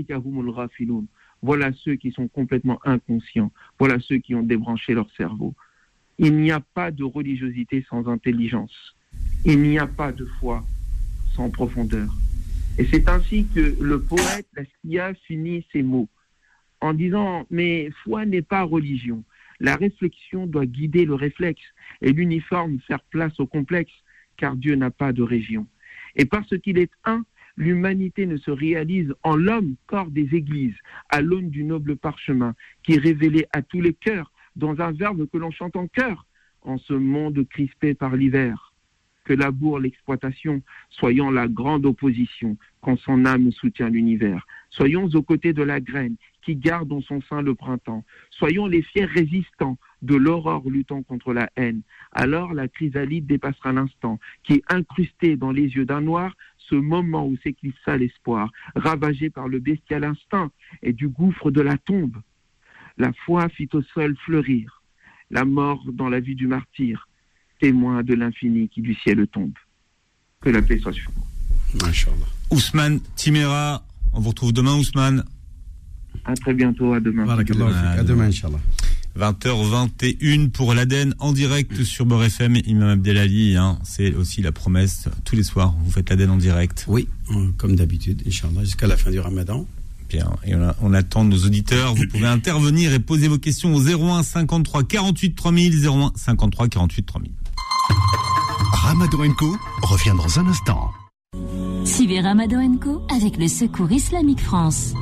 [1.73, 3.51] ceux qui sont complètement inconscients.
[3.77, 5.53] Voilà ceux qui ont débranché leur cerveau.
[6.17, 8.95] Il n'y a pas de religiosité sans intelligence.
[9.43, 10.63] Il n'y a pas de foi
[11.35, 12.09] sans profondeur.
[12.81, 16.09] Et c'est ainsi que le poète, la Skia, finit ses mots
[16.79, 19.23] en disant Mais foi n'est pas religion.
[19.59, 21.61] La réflexion doit guider le réflexe
[22.01, 23.91] et l'uniforme faire place au complexe,
[24.35, 25.67] car Dieu n'a pas de région.
[26.15, 27.23] Et parce qu'il est un,
[27.55, 30.77] l'humanité ne se réalise en l'homme, corps des églises,
[31.09, 35.29] à l'aune du noble parchemin, qui est révélé à tous les cœurs, dans un verbe
[35.29, 36.25] que l'on chante en chœur,
[36.63, 38.70] en ce monde crispé par l'hiver
[39.35, 44.45] que l'exploitation, soyons la grande opposition quand son âme soutient l'univers.
[44.69, 48.03] Soyons aux côtés de la graine qui garde en son sein le printemps.
[48.31, 51.81] Soyons les fiers résistants de l'aurore luttant contre la haine.
[52.11, 57.27] Alors la chrysalide dépassera l'instant, qui est incrusté dans les yeux d'un noir, ce moment
[57.27, 60.51] où s'éclipsa l'espoir, ravagé par le bestial instinct
[60.81, 62.17] et du gouffre de la tombe.
[62.97, 64.81] La foi fit au sol fleurir,
[65.29, 67.07] la mort dans la vie du martyr,
[67.61, 69.53] témoin de l'infini qui du ciel tombe.
[70.41, 71.85] Que la paix soit sur vous.
[71.85, 72.15] Inch'Allah.
[72.49, 75.23] Ousmane Timera, on vous retrouve demain, Ousmane.
[76.25, 77.25] À très bientôt, à demain.
[77.29, 78.59] À demain, Inch'Allah.
[79.17, 82.57] 20h21 pour l'Aden en direct sur Beurre FM.
[82.65, 85.07] Imam Abdelali, hein, c'est aussi la promesse.
[85.25, 86.85] Tous les soirs, vous faites l'Aden en direct.
[86.87, 89.65] Oui, euh, comme d'habitude, Inch'Allah, jusqu'à la fin du ramadan.
[90.09, 91.95] Bien, et on, a- on attend nos auditeurs.
[91.95, 97.03] Vous pouvez intervenir et poser vos questions au 01 53 48 3000, 01 53 48
[97.05, 97.31] 3000.
[98.73, 100.91] Ramadan Co revient dans un instant.
[101.85, 104.93] Suivez Ramadan Co avec le Secours Islamique France.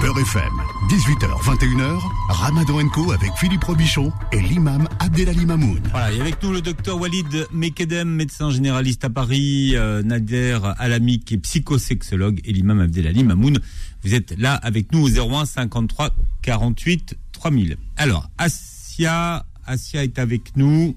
[0.00, 0.52] Beurre FM,
[0.88, 5.80] 18h, 21h, Ramadan Co avec Philippe Robichon et l'imam Abdelali Mamoun.
[5.90, 11.20] Voilà, et avec nous le docteur Walid Mekedem, médecin généraliste à Paris, euh, Nader Alami
[11.20, 13.58] qui est psychosexologue et l'imam Abdelali Mamoun.
[14.02, 16.10] Vous êtes là avec nous au 01 53
[16.42, 17.76] 48 3000.
[17.96, 20.96] Alors, Asia, Asia est avec nous.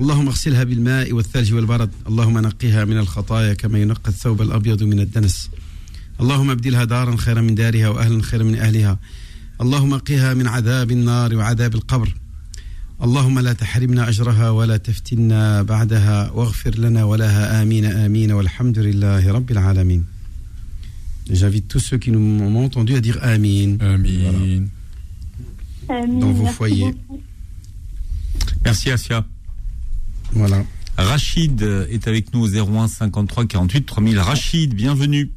[0.00, 5.50] اللهم اغسلها بالماء والثلج والبرد اللهم نقها من الخطايا كما ينقى الثوب الأبيض من الدنس
[6.20, 8.98] اللهم ابدلها دارا خيرا من دارها وأهلا خيرا من أهلها
[9.60, 12.14] اللهم قها من عذاب النار وعذاب القبر
[13.02, 19.50] اللهم لا تحرمنا أجرها ولا تفتنا بعدها واغفر لنا ولها آمين آمين والحمد لله رب
[19.50, 20.04] العالمين
[21.28, 23.78] J'invite tous ceux qui nous m'ont entendu à dire Amin.
[23.80, 24.68] Amin.
[26.20, 26.94] Dans vos foyers.
[28.64, 29.26] Merci Asia.
[30.33, 30.63] Voilà.
[30.97, 34.19] Rachid est avec nous au 01 53 48 3000.
[34.19, 35.29] Rachid, bienvenue.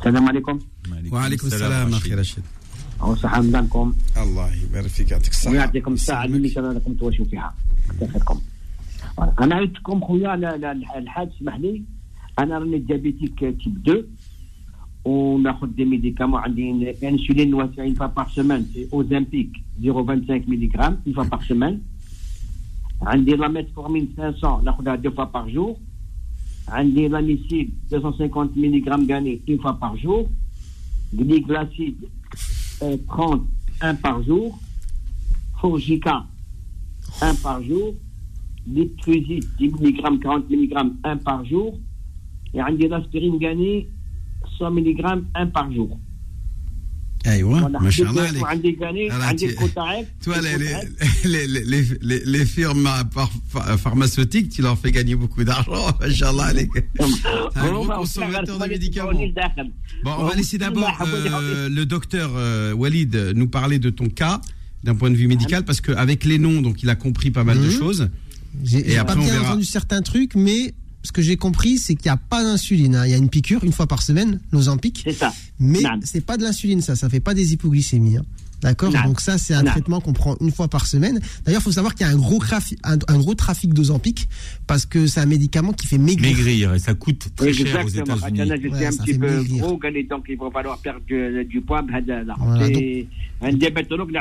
[0.00, 0.58] السلام عليكم
[1.12, 2.44] وعليكم السلام أخي رشيد
[3.00, 7.54] وصحة رمضانكم الله يبارك فيك يعطيك الصحة ويعطيكم الساعة اللي كان لكم تواشوا فيها
[8.00, 8.40] كيفكم
[9.40, 11.82] أنا عندكم خويا لا- لا- الحاج اسمح لي
[12.38, 14.04] أنا راني ديابيتيك تيب 2
[15.04, 19.50] وناخذ دي ميديكامون عندي انسولين واسع une fois par semaine c'est Ozempic
[19.82, 21.78] 0,25 ملغ une fois par semaine
[23.02, 25.76] عندي لا ميتفورمين 500 ناخذها deux fois par jour
[26.68, 30.28] عندي لاميسيل 250 ملغ غاني une fois par jour
[31.14, 32.08] glyglacide
[32.82, 33.42] euh, 30
[33.82, 34.58] un par jour
[35.60, 36.24] Forgica
[37.22, 37.94] 1 par jour
[38.66, 40.72] Litruside 10 mg 40 mg
[41.04, 41.78] 1 par jour
[42.54, 43.86] et عندي l'aspirine غاني
[44.58, 45.00] 100 mg
[45.34, 45.98] 1 par jour
[47.26, 47.82] أيوة Voilà.
[47.82, 51.82] ما شاء الله عليك وعندي غاني Alors, عندي tu- الكوتاعيك Toi, les, les, les, les,
[52.02, 55.86] les, les firmes par- par- pharmaceutiques, tu leur fais gagner beaucoup d'argent.
[56.02, 56.70] Inch'Allah, عليك.
[57.00, 59.12] C'est un gros consommateur de médicaments.
[60.04, 64.40] Bon, on va laisser d'abord euh, le docteur euh, Walid nous parler de ton cas
[64.84, 67.58] d'un point de vue médical parce qu'avec les noms, donc il a compris pas mal
[67.58, 67.78] de Mhm.
[67.80, 68.02] choses.
[68.62, 69.46] J'ai Et j'ai après, pas on bien verra.
[69.52, 72.95] entendu certains trucs, mais ce que j'ai compris, c'est qu'il n'y a pas d'insuline.
[72.95, 73.05] Hein.
[73.05, 75.01] Il y a une piqûre une fois par semaine, Nozampic.
[75.05, 75.33] C'est ça.
[75.59, 76.95] Mais c'est pas de l'insuline, ça.
[76.95, 78.17] Ça ne fait pas des hypoglycémies.
[78.17, 78.25] Hein.
[78.61, 78.91] D'accord?
[79.05, 81.19] Donc ça, c'est un traitement qu'on prend une fois par semaine.
[81.45, 84.27] D'ailleurs, il faut savoir qu'il y a un gros, trafic d'Ozampic
[84.67, 86.35] parce que c'est un médicament qui fait maigrir.
[86.35, 88.41] Maigrir, et ça coûte très cher aux États-Unis.
[88.41, 88.75] Exactement.
[88.75, 89.79] Ouais, un petit peu gros,
[90.09, 91.81] donc il va falloir perdre du, poids.
[91.81, 92.03] Ben,
[92.37, 93.07] voilà, et, donc,
[93.41, 94.11] un diabétologue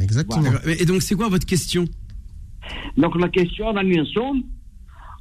[0.00, 0.50] Exactement.
[0.66, 1.84] Et donc, c'est quoi votre question?
[2.96, 4.08] Donc, la question, on a la nuance,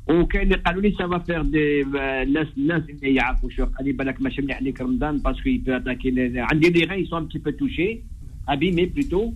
[0.09, 1.83] وكاين اللي قالوا لي سافا فير دي
[2.23, 6.33] الناس الناس اللي يعرفوا شو قال لي بالك ماشي مليح عليك رمضان باسكو يبي اتاكي
[6.37, 8.01] عندي لي غي سون بتي بو توشي
[8.49, 9.33] ابيمي بلوتو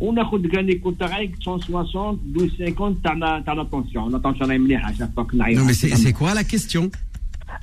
[0.00, 4.92] وناخذ كان لي كوتاغيك 160 1250 تاع لا تاع لا طونسيون لا طونسيون راهي مليحه
[4.92, 6.90] شاف فوق نعيط Non, mais c'est c'est quoi la question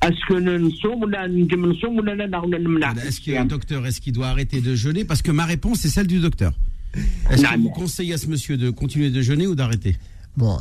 [0.02, 4.28] اسكو نصوم ولا نجم نصوم ولا لا ولا نمنع Est-ce que, docteur, est-ce qu'il doit
[4.28, 6.52] arrêter de jeûner Parce que ma réponse est celle du docteur.
[7.30, 9.94] Est-ce que Non, vous mais- conseillez à ce monsieur de continuer de jeûner ou d'arrêter
[10.37, 10.57] Bon,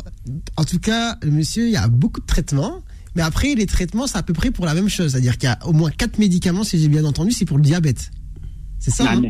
[0.57, 2.83] en tout cas, le monsieur, il y a beaucoup de traitements.
[3.15, 5.13] Mais après, les traitements, c'est à peu près pour la même chose.
[5.13, 7.63] C'est-à-dire qu'il y a au moins quatre médicaments, si j'ai bien entendu, c'est pour le
[7.63, 8.11] diabète.
[8.79, 9.23] C'est ça, hein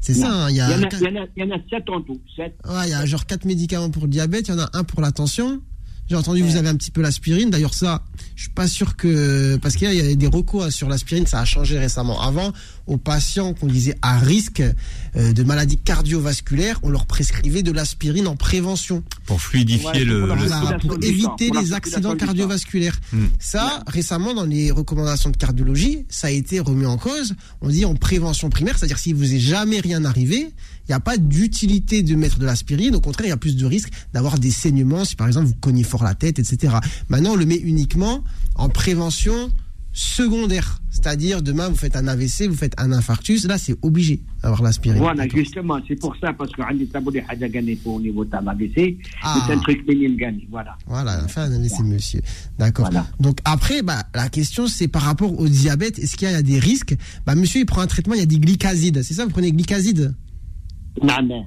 [0.00, 1.26] C'est ça, hein, il y a, Il y en a- quatre- il y en a-
[1.36, 2.20] il y en a 7 en tout.
[2.38, 4.84] ouais, il y a genre quatre médicaments pour le diabète, il y en a un
[4.84, 5.60] pour la tension.
[6.10, 7.50] J'ai entendu vous avez un petit peu l'aspirine.
[7.50, 8.02] D'ailleurs, ça,
[8.34, 10.70] je suis pas sûr que parce qu'il y a- il y a des recours hein,
[10.70, 12.20] sur l'aspirine, ça a changé récemment.
[12.20, 12.52] Avant,
[12.88, 14.60] aux patients qu'on disait à risque
[15.16, 19.04] euh, de maladies cardiovasculaires, on leur prescrivait de l'aspirine en prévention.
[19.26, 22.98] Pour fluidifier le, pour le pour éviter pour les accidents cardiovasculaires.
[23.12, 23.26] Hmm.
[23.38, 27.34] Ça, récemment, dans les recommandations de cardiologie, ça a été remis en cause.
[27.60, 30.38] On dit en prévention primaire, c'est-à-dire si vous est jamais rien arrivé,
[30.88, 32.96] il n'y a pas d'utilité de mettre de l'aspirine.
[32.96, 35.54] Au contraire, il y a plus de risques d'avoir des saignements si par exemple vous
[35.60, 36.74] cognez fort la tête, etc.
[37.08, 38.24] Maintenant, on le met uniquement
[38.54, 39.50] en prévention
[39.92, 40.80] secondaire.
[40.90, 44.98] C'est-à-dire, demain, vous faites un AVC, vous faites un infarctus, là, c'est obligé d'avoir l'aspirine.
[44.98, 49.44] Voilà, justement, c'est pour ça, parce que au niveau de l'AVC, ah.
[49.46, 50.46] c'est un truc minime gagné.
[50.50, 50.76] Voilà.
[50.86, 52.20] Voilà, enfin, un AVC, monsieur.
[52.58, 52.90] D'accord.
[53.18, 56.58] Donc, après, bah, la question, c'est par rapport au diabète, est-ce qu'il y a des
[56.58, 56.96] risques?
[57.26, 59.02] Bah, Monsieur, il prend un traitement, il y a des glycasides.
[59.02, 60.14] C'est ça, vous prenez glycasides?
[61.02, 61.44] Non, non.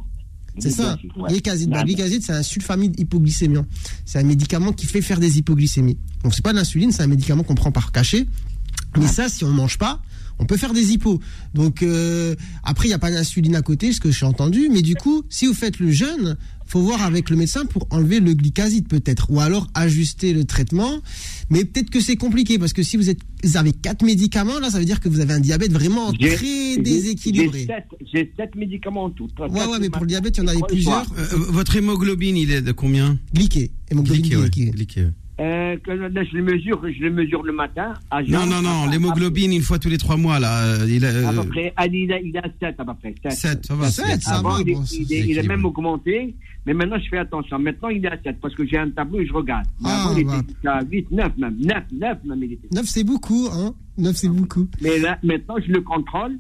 [0.59, 0.97] C'est ça.
[1.27, 1.69] Glycazide.
[1.69, 3.65] Bah, bah glycazide, c'est un sulfamide hypoglycémiant.
[4.05, 5.97] C'est un médicament qui fait faire des hypoglycémies.
[6.23, 8.27] Donc c'est pas de l'insuline, c'est un médicament qu'on prend par cachet.
[8.97, 10.01] Mais ça, si on ne mange pas,
[10.39, 11.19] on peut faire des hippos.
[11.53, 14.69] Donc euh, après, il n'y a pas d'insuline à côté, ce que j'ai entendu.
[14.71, 16.37] Mais du coup, si vous faites le jeûne,
[16.73, 21.01] faut voir avec le médecin pour enlever le glycaside peut-être, ou alors ajuster le traitement.
[21.51, 24.71] Mais peut-être que c'est compliqué parce que si vous êtes, vous avez quatre médicaments, là,
[24.71, 27.67] ça veut dire que vous avez un diabète vraiment très déséquilibré.
[28.11, 29.29] J'ai sept- 7 médicaments en tout.
[29.39, 31.05] Ouais, ouais, mais pour le diabète, il y en le plusieurs.
[31.05, 31.17] soir.
[31.19, 33.69] Euh, Votre hémoglobine, il est de combien Glyqué.
[33.91, 34.71] Hémoglobine Glyqué, ouais.
[34.71, 35.07] Glyqué.
[35.39, 37.93] Euh, que là, je le mesure, je le mesure le matin.
[38.11, 40.63] À Non, non, non, l'hémoglobine, une fois tous les trois mois, là.
[40.63, 42.85] euh, Il a, À, à euh, peu près, ah, il a, il a 7 à
[42.85, 43.15] peu près.
[43.23, 43.31] 7.
[43.31, 45.39] Sept, ça va, Sept, c'est- ça Avant, va, il, est- bon, il, c'est est- il
[45.39, 46.35] a même augmenté,
[46.65, 47.59] mais maintenant je fais attention.
[47.59, 49.65] Maintenant il est à 7 parce que j'ai un tableau et je regarde.
[49.81, 50.37] Mais Ah, avant il bah.
[50.39, 51.57] était à 8, 9 même.
[51.59, 52.67] 9, 9 même il était.
[52.71, 54.67] 9 c'est beaucoup, hein 9 c'est beaucoup.
[54.81, 56.37] Mais là, maintenant je le contrôle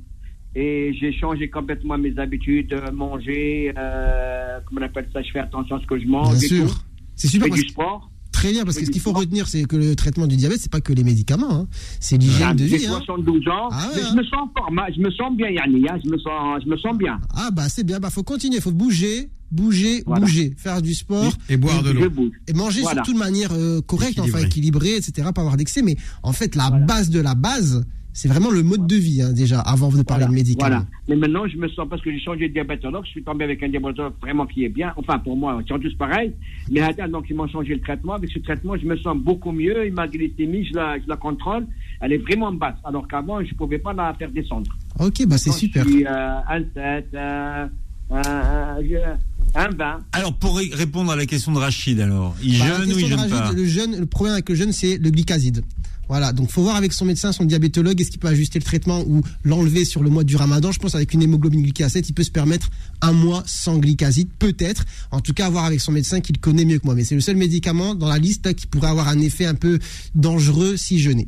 [0.55, 5.39] et j'ai changé complètement mes habitudes, euh, manger, euh, comment on appelle ça, je fais
[5.39, 6.29] attention à ce que je mange.
[6.29, 6.85] Bien et sûr.
[7.15, 8.11] C'est Je super fais parce du sport.
[8.31, 10.71] très bien parce que ce qu'il faut retenir c'est que le traitement du diabète c'est
[10.71, 11.67] pas que les médicaments, hein.
[11.99, 12.87] c'est l'hygiène de J'ai vie.
[12.87, 12.97] Hein.
[13.05, 14.07] 72 ans, Ah ouais, mais hein.
[14.11, 16.77] je me sens fort, je me sens bien, Yanni, hein, je me sens, je me
[16.77, 17.19] sens bien.
[17.35, 20.21] Ah bah c'est bien, bah faut continuer, faut bouger, bouger, Voilà.
[20.25, 22.09] bouger, faire du sport Et boire de l'eau.
[22.47, 23.03] et manger Voilà.
[23.03, 24.45] surtout de manière euh, correcte, enfin Équilibrée.
[24.47, 25.29] équilibrée, etc.
[25.33, 27.85] Pas avoir d'excès, mais en fait la base de la base,
[28.15, 30.69] c'est vraiment le mode de vie hein, déjà avant de parler Voilà, de médicaments.
[30.69, 30.85] Voilà.
[31.07, 33.63] Mais maintenant, je me sens, parce que j'ai changé de diabétologue, je suis tombé avec
[33.63, 34.93] un diabétologue vraiment qui est bien.
[34.97, 36.31] Enfin, pour moi, ils sont tous pareils.
[36.69, 38.13] Mais attends, donc, ils m'ont changé le traitement.
[38.13, 39.85] Avec ce traitement, je me sens beaucoup mieux.
[39.87, 41.65] Et ma glycémie, je la, je la contrôle.
[42.01, 42.75] Elle est vraiment basse.
[42.83, 44.69] Alors qu'avant, je ne pouvais pas la faire descendre.
[44.99, 45.83] Ok, bah c'est super.
[45.83, 47.69] Je suis euh, un 7, euh, un,
[48.11, 49.17] je-
[49.55, 49.99] un 20.
[50.13, 53.07] Alors, pour ré- répondre à la question de Rachid, alors, il Bah, jeûne ou il
[53.07, 55.63] jeûne Rachid, pas le, jeûne, le problème avec le jeûne, c'est le glycaside.
[56.09, 59.03] Voilà, donc faut voir avec son médecin, son diabétologue, est-ce qu'il peut ajuster le traitement
[59.07, 60.71] ou l'enlever sur le mois du ramadan.
[60.71, 62.69] Je pense avec une hémoglobine à 7, il peut se permettre
[63.01, 64.83] un mois sans glycaside, peut-être.
[65.11, 66.93] En tout cas, voir avec son médecin qui le connaît mieux que moi.
[66.95, 69.79] Mais c'est le seul médicament dans la liste qui pourrait avoir un effet un peu
[70.13, 71.27] dangereux si jeûné.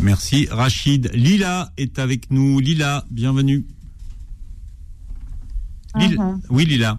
[0.00, 1.10] Merci Rachid.
[1.14, 2.60] Lila est avec nous.
[2.60, 3.64] Lila, bienvenue.
[5.98, 6.34] Lila- ah.
[6.50, 6.98] Oui, Lila.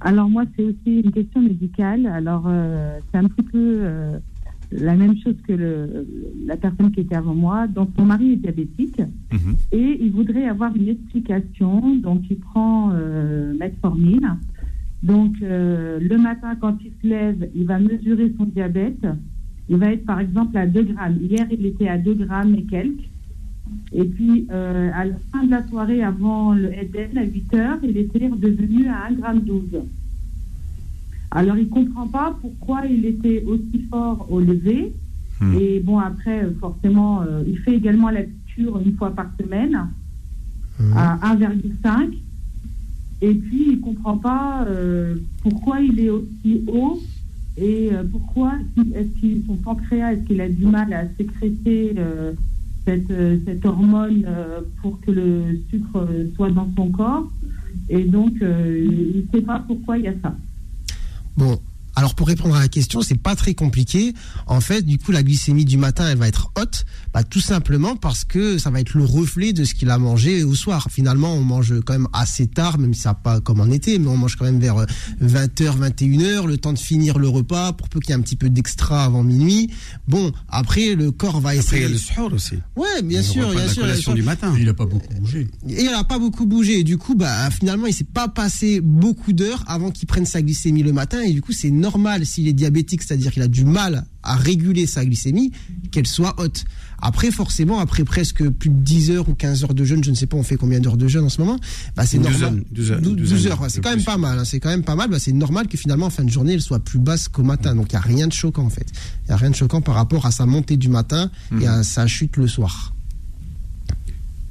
[0.00, 2.06] Alors moi, c'est aussi une question médicale.
[2.06, 4.18] Alors euh, c'est un petit peu euh,
[4.70, 6.06] la même chose que le,
[6.46, 7.66] la personne qui était avant moi.
[7.66, 9.00] Donc mon mari est diabétique
[9.32, 9.56] Mhm.
[9.72, 11.96] et il voudrait avoir une explication.
[11.96, 14.36] Donc il prend euh, metformine.
[15.02, 19.06] Donc euh, le matin quand il se lève, il va mesurer son diabète.
[19.68, 21.18] Il va être par exemple à 2 grammes.
[21.20, 23.08] Hier il était à 2 grammes et quelques.
[23.92, 27.78] Et puis, euh, à la fin de la soirée, avant le Eden, à 8 heures,
[27.82, 29.78] il était redevenu à 1,12 g.
[31.30, 34.92] Alors, il ne comprend pas pourquoi il était aussi fort au lever.
[35.40, 35.54] Hmm.
[35.58, 39.88] Et bon, après, forcément, euh, il fait également la piqûre une fois par semaine
[40.94, 42.14] à 1,5.
[43.20, 47.00] Et puis, il comprend pas euh, pourquoi il est aussi haut
[47.60, 48.52] et pourquoi
[48.94, 51.92] est-ce qu'il son pancréas est-ce qu'il a du mal à sécréter
[52.88, 57.28] cette, euh, cette hormone euh, pour que le sucre euh, soit dans son corps.
[57.90, 60.34] Et donc, il ne sait pas pourquoi il y a ça.
[61.36, 61.58] Bon,
[61.98, 64.14] alors pour répondre à la question, c'est pas très compliqué.
[64.46, 67.96] En fait, du coup, la glycémie du matin, elle va être haute, bah, tout simplement
[67.96, 70.86] parce que ça va être le reflet de ce qu'il a mangé au soir.
[70.90, 74.06] Finalement, on mange quand même assez tard, même si ça pas comme en été, mais
[74.06, 74.86] on mange quand même vers euh,
[75.20, 78.36] 20h, 21h, le temps de finir le repas, pour peu qu'il y ait un petit
[78.36, 79.70] peu d'extra avant minuit.
[80.06, 81.84] Bon, après, le corps va Après, il y essayer.
[81.86, 82.54] a le suhoor aussi.
[82.76, 83.82] Ouais, bien sûr, bien la sûr.
[83.82, 84.54] collation bien du matin.
[84.56, 85.48] Il n'a pas beaucoup bougé.
[85.68, 86.78] Et il n'a pas beaucoup bougé.
[86.78, 90.42] Et du coup, bah, finalement, il s'est pas passé beaucoup d'heures avant qu'il prenne sa
[90.42, 91.20] glycémie le matin.
[91.22, 91.87] Et du coup, c'est normal
[92.24, 95.52] s'il est diabétique, c'est-à-dire qu'il a du mal à réguler sa glycémie,
[95.90, 96.64] qu'elle soit haute.
[97.00, 100.16] Après, forcément, après presque plus de 10 heures ou 15 heures de jeûne, je ne
[100.16, 101.58] sais pas, on fait combien d'heures de jeûne en ce moment,
[101.96, 102.62] bah, c'est normal.
[102.72, 104.38] douzaine, douzaine, 12, douzaine heures, ouais, c'est quand même pas mal.
[104.38, 105.08] hein, c'est quand même pas mal.
[105.08, 107.74] Bah, c'est normal que finalement, en fin de journée, elle soit plus basse qu'au matin.
[107.76, 108.86] Donc, il n'y a rien de choquant, en fait.
[109.24, 111.30] Il n'y a rien de choquant par rapport à sa montée du matin
[111.60, 112.94] et à sa chute le soir.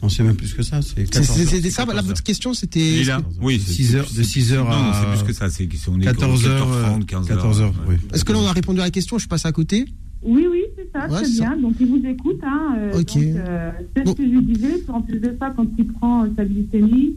[0.01, 0.81] Non, c'est même plus que ça.
[0.81, 1.49] C'est C'est- 14 c'est- heures.
[1.49, 3.01] C'était ça, la votre question, c'était.
[3.41, 5.01] Oui, c'est- 6 heures, de 6 heures Non, non, à.
[5.01, 5.49] c'est plus que ça.
[5.49, 7.35] C'est on est 14 heures, 14h30, 15 heures.
[7.37, 7.95] 14 heures, oui.
[8.13, 9.17] Est-ce que là, on a répondu à la question?
[9.17, 9.85] Je passe à côté
[10.23, 11.49] Oui, oui, c'est ça, Ouais, très c'est ça.
[11.49, 11.57] bien.
[11.57, 12.39] Donc, il vous écoute.
[12.43, 13.17] Hein, euh, Ok.
[13.17, 14.83] euh, c'est ce que je lui disais.
[14.87, 17.13] En plus de ça, quand il prend euh, sa glycémie,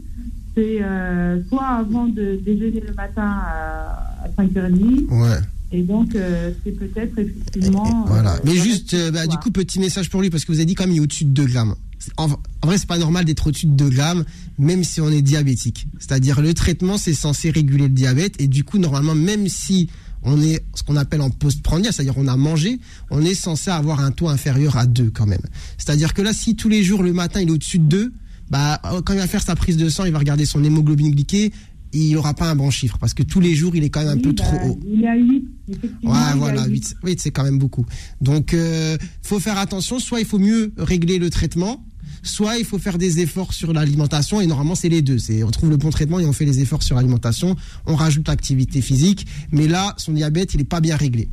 [0.55, 5.07] c'est euh, soit avant de déjeuner le matin à, à 5h30.
[5.11, 5.39] Ouais.
[5.73, 8.05] Et donc, euh, c'est peut-être effectivement.
[8.07, 8.35] Voilà.
[8.35, 10.67] euh, Mais juste, euh, bah, du coup, petit message pour lui, parce que vous avez
[10.67, 11.75] dit quand même il est au-dessus de 2 grammes.
[12.17, 12.29] En,
[12.63, 14.25] vrai, c'est pas normal d'être au-dessus de 2 grammes,
[14.59, 15.87] même si on est diabétique.
[15.99, 19.89] C'est-à-dire, le traitement, c'est censé réguler le diabète, et du coup, normalement, même si
[20.23, 22.79] on est ce qu'on appelle en postprandial, c'est-à-dire on a mangé,
[23.11, 25.43] on est censé avoir un taux inférieur à 2 quand même.
[25.79, 28.13] C'est-à-dire que là, si tous les jours, le matin, il est au-dessus de 2,
[28.51, 31.53] bah, quand il va faire sa prise de sang, il va regarder son hémoglobine glyquée,
[31.93, 34.11] il aura pas un bon chiffre, parce que tous les jours, il est quand même
[34.11, 34.81] un Oui, peu bah, trop haut.
[34.87, 36.13] Il est à 8, effectivement.
[36.13, 36.71] Ouais, il est à voilà, 8.
[36.73, 37.85] 8, oui, c'est quand même beaucoup.
[38.21, 39.99] Donc, euh, faut faire attention.
[39.99, 41.85] Soit il faut mieux régler le traitement,
[42.23, 44.41] soit il faut faire des efforts sur l'alimentation.
[44.41, 45.19] Et normalement, c'est les deux.
[45.19, 47.57] C'est on trouve le bon traitement et on fait les efforts sur l'alimentation.
[47.87, 49.27] On rajoute l'activité physique.
[49.53, 51.29] Mais là, son diabète, il est pas bien réglé.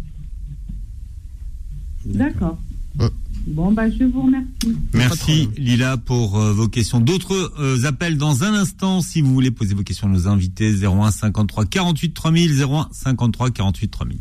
[2.06, 2.58] D'accord.
[3.00, 3.10] Ouais.
[3.48, 4.78] Bon, bah, je vous remercie.
[4.94, 7.00] Merci Lila pour euh, vos questions.
[7.00, 10.74] D'autres euh, appels dans un instant si vous voulez poser vos questions à nos invités
[10.84, 14.20] 01 53 48 3000 01 53 48 3000.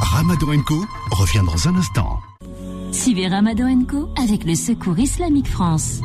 [0.00, 2.20] Ramadan Co revient dans un instant.
[2.92, 6.00] Suivez Ramadan Co avec le Secours Islamique France.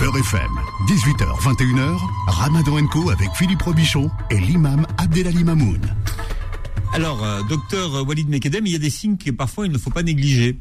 [0.00, 0.50] Beurre FM,
[0.88, 5.80] 18h, 21h, Ramadan Co avec Philippe Robichon et l'imam Abdelali Mamoun.
[6.92, 9.90] Alors euh, docteur Walid Mekedem, il y a des signes que parfois il ne faut
[9.90, 10.58] pas négliger.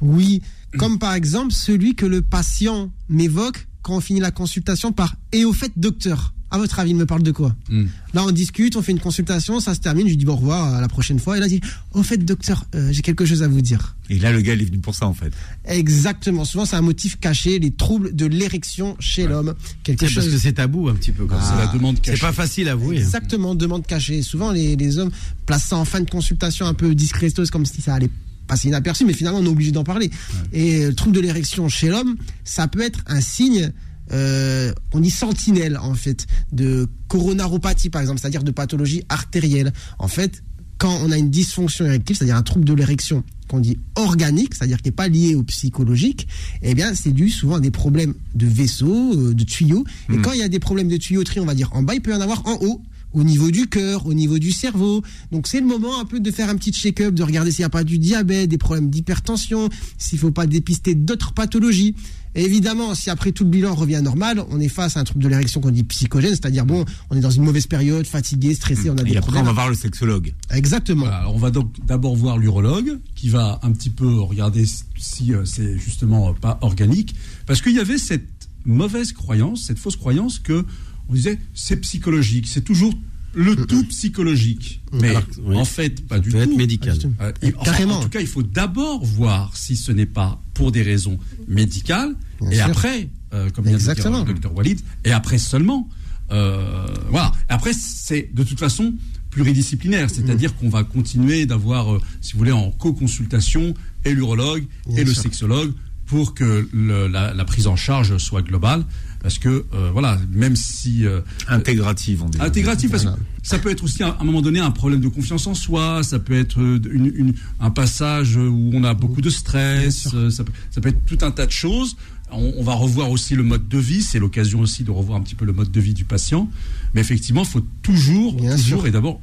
[0.00, 0.42] Oui,
[0.78, 5.44] comme par exemple celui que le patient m'évoque quand on finit la consultation par et
[5.44, 6.34] au fait docteur?
[6.54, 7.86] À votre avis, il me parle de quoi Hmm.
[8.12, 10.36] Là, on discute, on fait une consultation, ça se termine, je lui dis bon, au
[10.36, 11.38] revoir à la prochaine fois.
[11.38, 13.96] Et là, il dit au fait docteur, euh, j'ai quelque chose à vous dire.
[14.10, 15.32] Et là le gars il est venu pour ça en fait.
[15.64, 16.44] Exactement.
[16.44, 19.54] Souvent, c'est un motif caché, les troubles de l'érection chez l'homme.
[19.82, 20.40] Quelque C'est parce que chose.
[20.42, 22.98] c'est tabou un petit peu comme Ah, la demande C'est pas facile à avouer.
[22.98, 23.00] hein.
[23.00, 24.20] Exactement, demande cachée.
[24.20, 25.10] Souvent, les, les hommes
[25.46, 28.10] placent ça en fin de consultation un peu discretos, comme si ça allait
[28.46, 30.10] passer inaperçu, mais finalement, on est obligé d'en parler.
[30.52, 33.72] Et le trouble de l'érection chez l'homme, ça peut être un signe.
[34.12, 39.72] euh, on dit sentinelle en fait de coronaropathie par exemple, c'est-à-dire de pathologie artérielle.
[39.98, 40.42] En fait,
[40.76, 44.78] quand on a une dysfonction érectile, c'est-à-dire un trouble de l'érection qu'on dit organique, c'est-à-dire
[44.78, 46.26] qui n'est pas lié au psychologique,
[46.62, 49.84] eh bien, c'est dû souvent à des problèmes de vaisseaux, euh, de tuyaux.
[50.12, 52.00] Et quand il y a des problèmes de tuyauterie, on va dire en bas, il
[52.00, 52.82] peut y en avoir en haut
[53.12, 55.02] au niveau du cœur, au niveau du cerveau.
[55.30, 57.66] Donc c'est le moment un peu de faire un petit check-up, de regarder s'il n'y
[57.66, 61.94] a pas du diabète, des problèmes d'hypertension, s'il ne faut pas dépister d'autres pathologies.
[62.34, 65.22] Et évidemment, si après tout le bilan revient normal, on est face à un trouble
[65.22, 68.88] de l'érection qu'on dit psychogène, c'est-à-dire bon, on est dans une mauvaise période, fatigué, stressé,
[68.88, 70.32] on a Et des après on va voir le sexologue.
[70.50, 71.04] Exactement.
[71.04, 74.64] Voilà, on va donc d'abord voir l'urologue qui va un petit peu regarder
[74.96, 77.14] si euh, c'est justement euh, pas organique.
[77.46, 80.64] Parce qu'il y avait cette mauvaise croyance, cette fausse croyance que
[81.12, 82.94] on disait c'est psychologique, c'est toujours
[83.34, 84.82] le tout psychologique.
[84.92, 85.56] Mais Alors, oui.
[85.56, 86.36] en fait, pas du tout.
[86.36, 86.98] être médical.
[87.20, 87.98] Euh, et enfin, Carrément.
[87.98, 92.14] en tout cas, il faut d'abord voir si ce n'est pas pour des raisons médicales,
[92.40, 92.64] Bien et sûr.
[92.66, 95.88] après, euh, comme vient de le docteur Walid, et après seulement.
[96.30, 97.32] euh, voilà.
[97.48, 98.94] Après, c'est de toute façon
[99.30, 100.54] pluridisciplinaire, c'est-à-dire Mm.
[100.60, 104.64] qu'on va continuer d'avoir, euh, si vous voulez, en co-consultation et l'urologue
[104.96, 105.72] et le sexologue
[106.06, 108.84] pour que le- la, la prise en charge soit globale.
[109.22, 111.06] Parce que, euh, voilà, même si.
[111.06, 112.38] euh, Intégrative on dit.
[112.40, 113.10] Intégratif, parce que
[113.42, 116.18] ça peut être aussi à un moment donné un problème de confiance en soi, ça
[116.18, 120.52] peut être euh, une- une- un passage où on a beaucoup de stress, ça peut,
[120.70, 121.96] ça peut être tout un tas de choses.
[122.32, 124.02] on, on va revoir aussi le mode de vie.
[124.02, 126.48] C'est l'occasion aussi de revoir un petit peu le mode de vie du patient.
[126.94, 128.86] Mais effectivement, il faut toujours, Bien toujours sûr.
[128.86, 129.20] et d'abord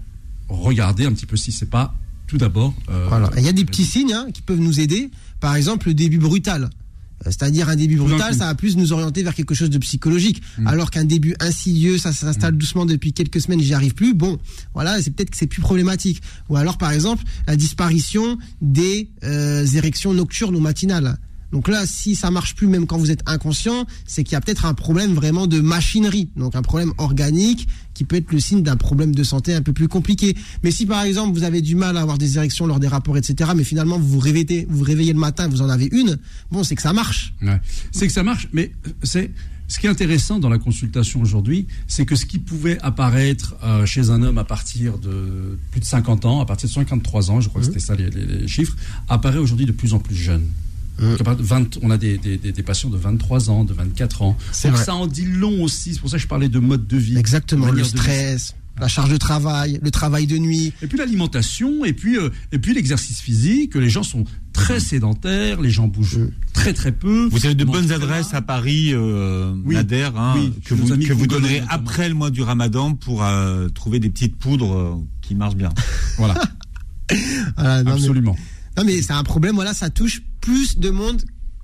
[0.48, 1.94] regarder un petit peu si c'est pas
[2.28, 2.74] tout d'abord.
[2.90, 3.32] euh, Voilà.
[3.38, 5.10] Il y a des petits signes hein, qui peuvent nous aider.
[5.40, 6.70] Par exemple, le début brutal.
[7.26, 10.42] C'est-à-dire un début brutal, ça va plus nous orienter vers quelque chose de psychologique.
[10.66, 14.14] Alors qu'un début insidieux, ça s'installe doucement depuis quelques semaines, j'y arrive plus.
[14.14, 14.38] Bon,
[14.74, 16.22] voilà, c'est peut-être que c'est plus problématique.
[16.50, 21.18] Ou alors, par exemple, la disparition des euh, érections nocturnes ou matinales.
[21.52, 24.42] Donc là, si ça marche plus même quand vous êtes inconscient, c'est qu'il y a
[24.42, 28.62] peut-être un problème vraiment de machinerie, donc un problème organique qui peut être le signe
[28.64, 30.36] d'un problème de santé un peu plus compliqué.
[30.64, 33.18] Mais si par exemple vous avez du mal à avoir des érections lors des rapports,
[33.18, 36.18] etc., mais finalement vous vous réveillez, vous vous réveillez le matin, vous en avez une,
[36.52, 37.34] bon, c'est que ça marche.
[37.42, 37.60] Ouais.
[37.92, 38.72] C'est que ça marche, mais
[39.04, 39.32] c'est
[39.68, 43.86] ce qui est intéressant dans la consultation aujourd'hui, c'est que ce qui pouvait apparaître euh,
[43.86, 47.42] chez un homme à partir de plus de 50 ans, à partir de 53 ans,
[47.42, 48.76] je crois que c'était ça les, les- les chiffres,
[49.08, 50.44] apparaît aujourd'hui de plus en plus jeune.
[51.00, 54.38] Donc, 20 on a des, des- des- des patients de 23 ans, de 24 ans.
[54.52, 54.86] C'est Donc vrai.
[54.86, 55.94] ça en dit long aussi.
[55.94, 57.18] C'est pour ça que je parlais de mode de vie.
[57.18, 60.74] Exactement, manière le de stress, la charge de travail, le travail de nuit.
[60.82, 63.76] et puis l'alimentation, et puis euh, et puis l'exercice physique.
[63.76, 64.24] Les gens sont
[64.54, 67.28] très sédentaires, les gens bougent très très peu.
[67.32, 69.76] Vous avez de bonnes adresses à Paris, euh, Oui.
[69.76, 71.72] Nader, hein, Oui, que vous, que vous donnerez notamment.
[71.72, 75.70] après le mois du Ramadan pour euh, trouver des petites poudres euh, qui marchent bien.
[76.18, 76.34] Voilà,
[77.58, 78.36] non, mais- absolument.
[78.80, 81.22] Non mais c'est un problème, voilà, ça touche plus de monde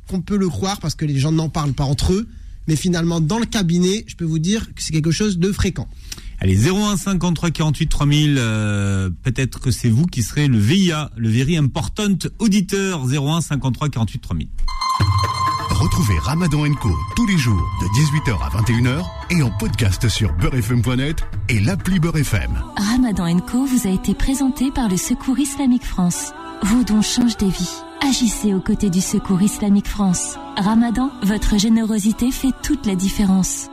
[0.10, 2.28] qu'on peut le croire parce que les gens n'en parlent pas entre eux.
[2.68, 5.88] Mais finalement, dans le cabinet, je peux vous dire que c'est quelque chose de fréquent.
[6.40, 11.30] Allez, 01 53 48 3000, euh, peut-être que c'est vous qui serez le VIA, le
[11.30, 14.48] Very Important Auditeur, 01 53 48 3000.
[15.70, 21.24] Retrouvez Ramadan Co tous les jours de 18h à 21h et en podcast sur beurrefm.net
[21.48, 22.62] et l'appli Beurre FM.
[22.76, 26.34] Ramadan Co vous a été présenté par le Secours Islamique France.
[26.64, 27.84] Vos dons changent des vies.
[28.02, 30.38] Agissez aux côtés du Secours Islamique France.
[30.58, 33.70] Ramadan, votre générosité fait toute la différence.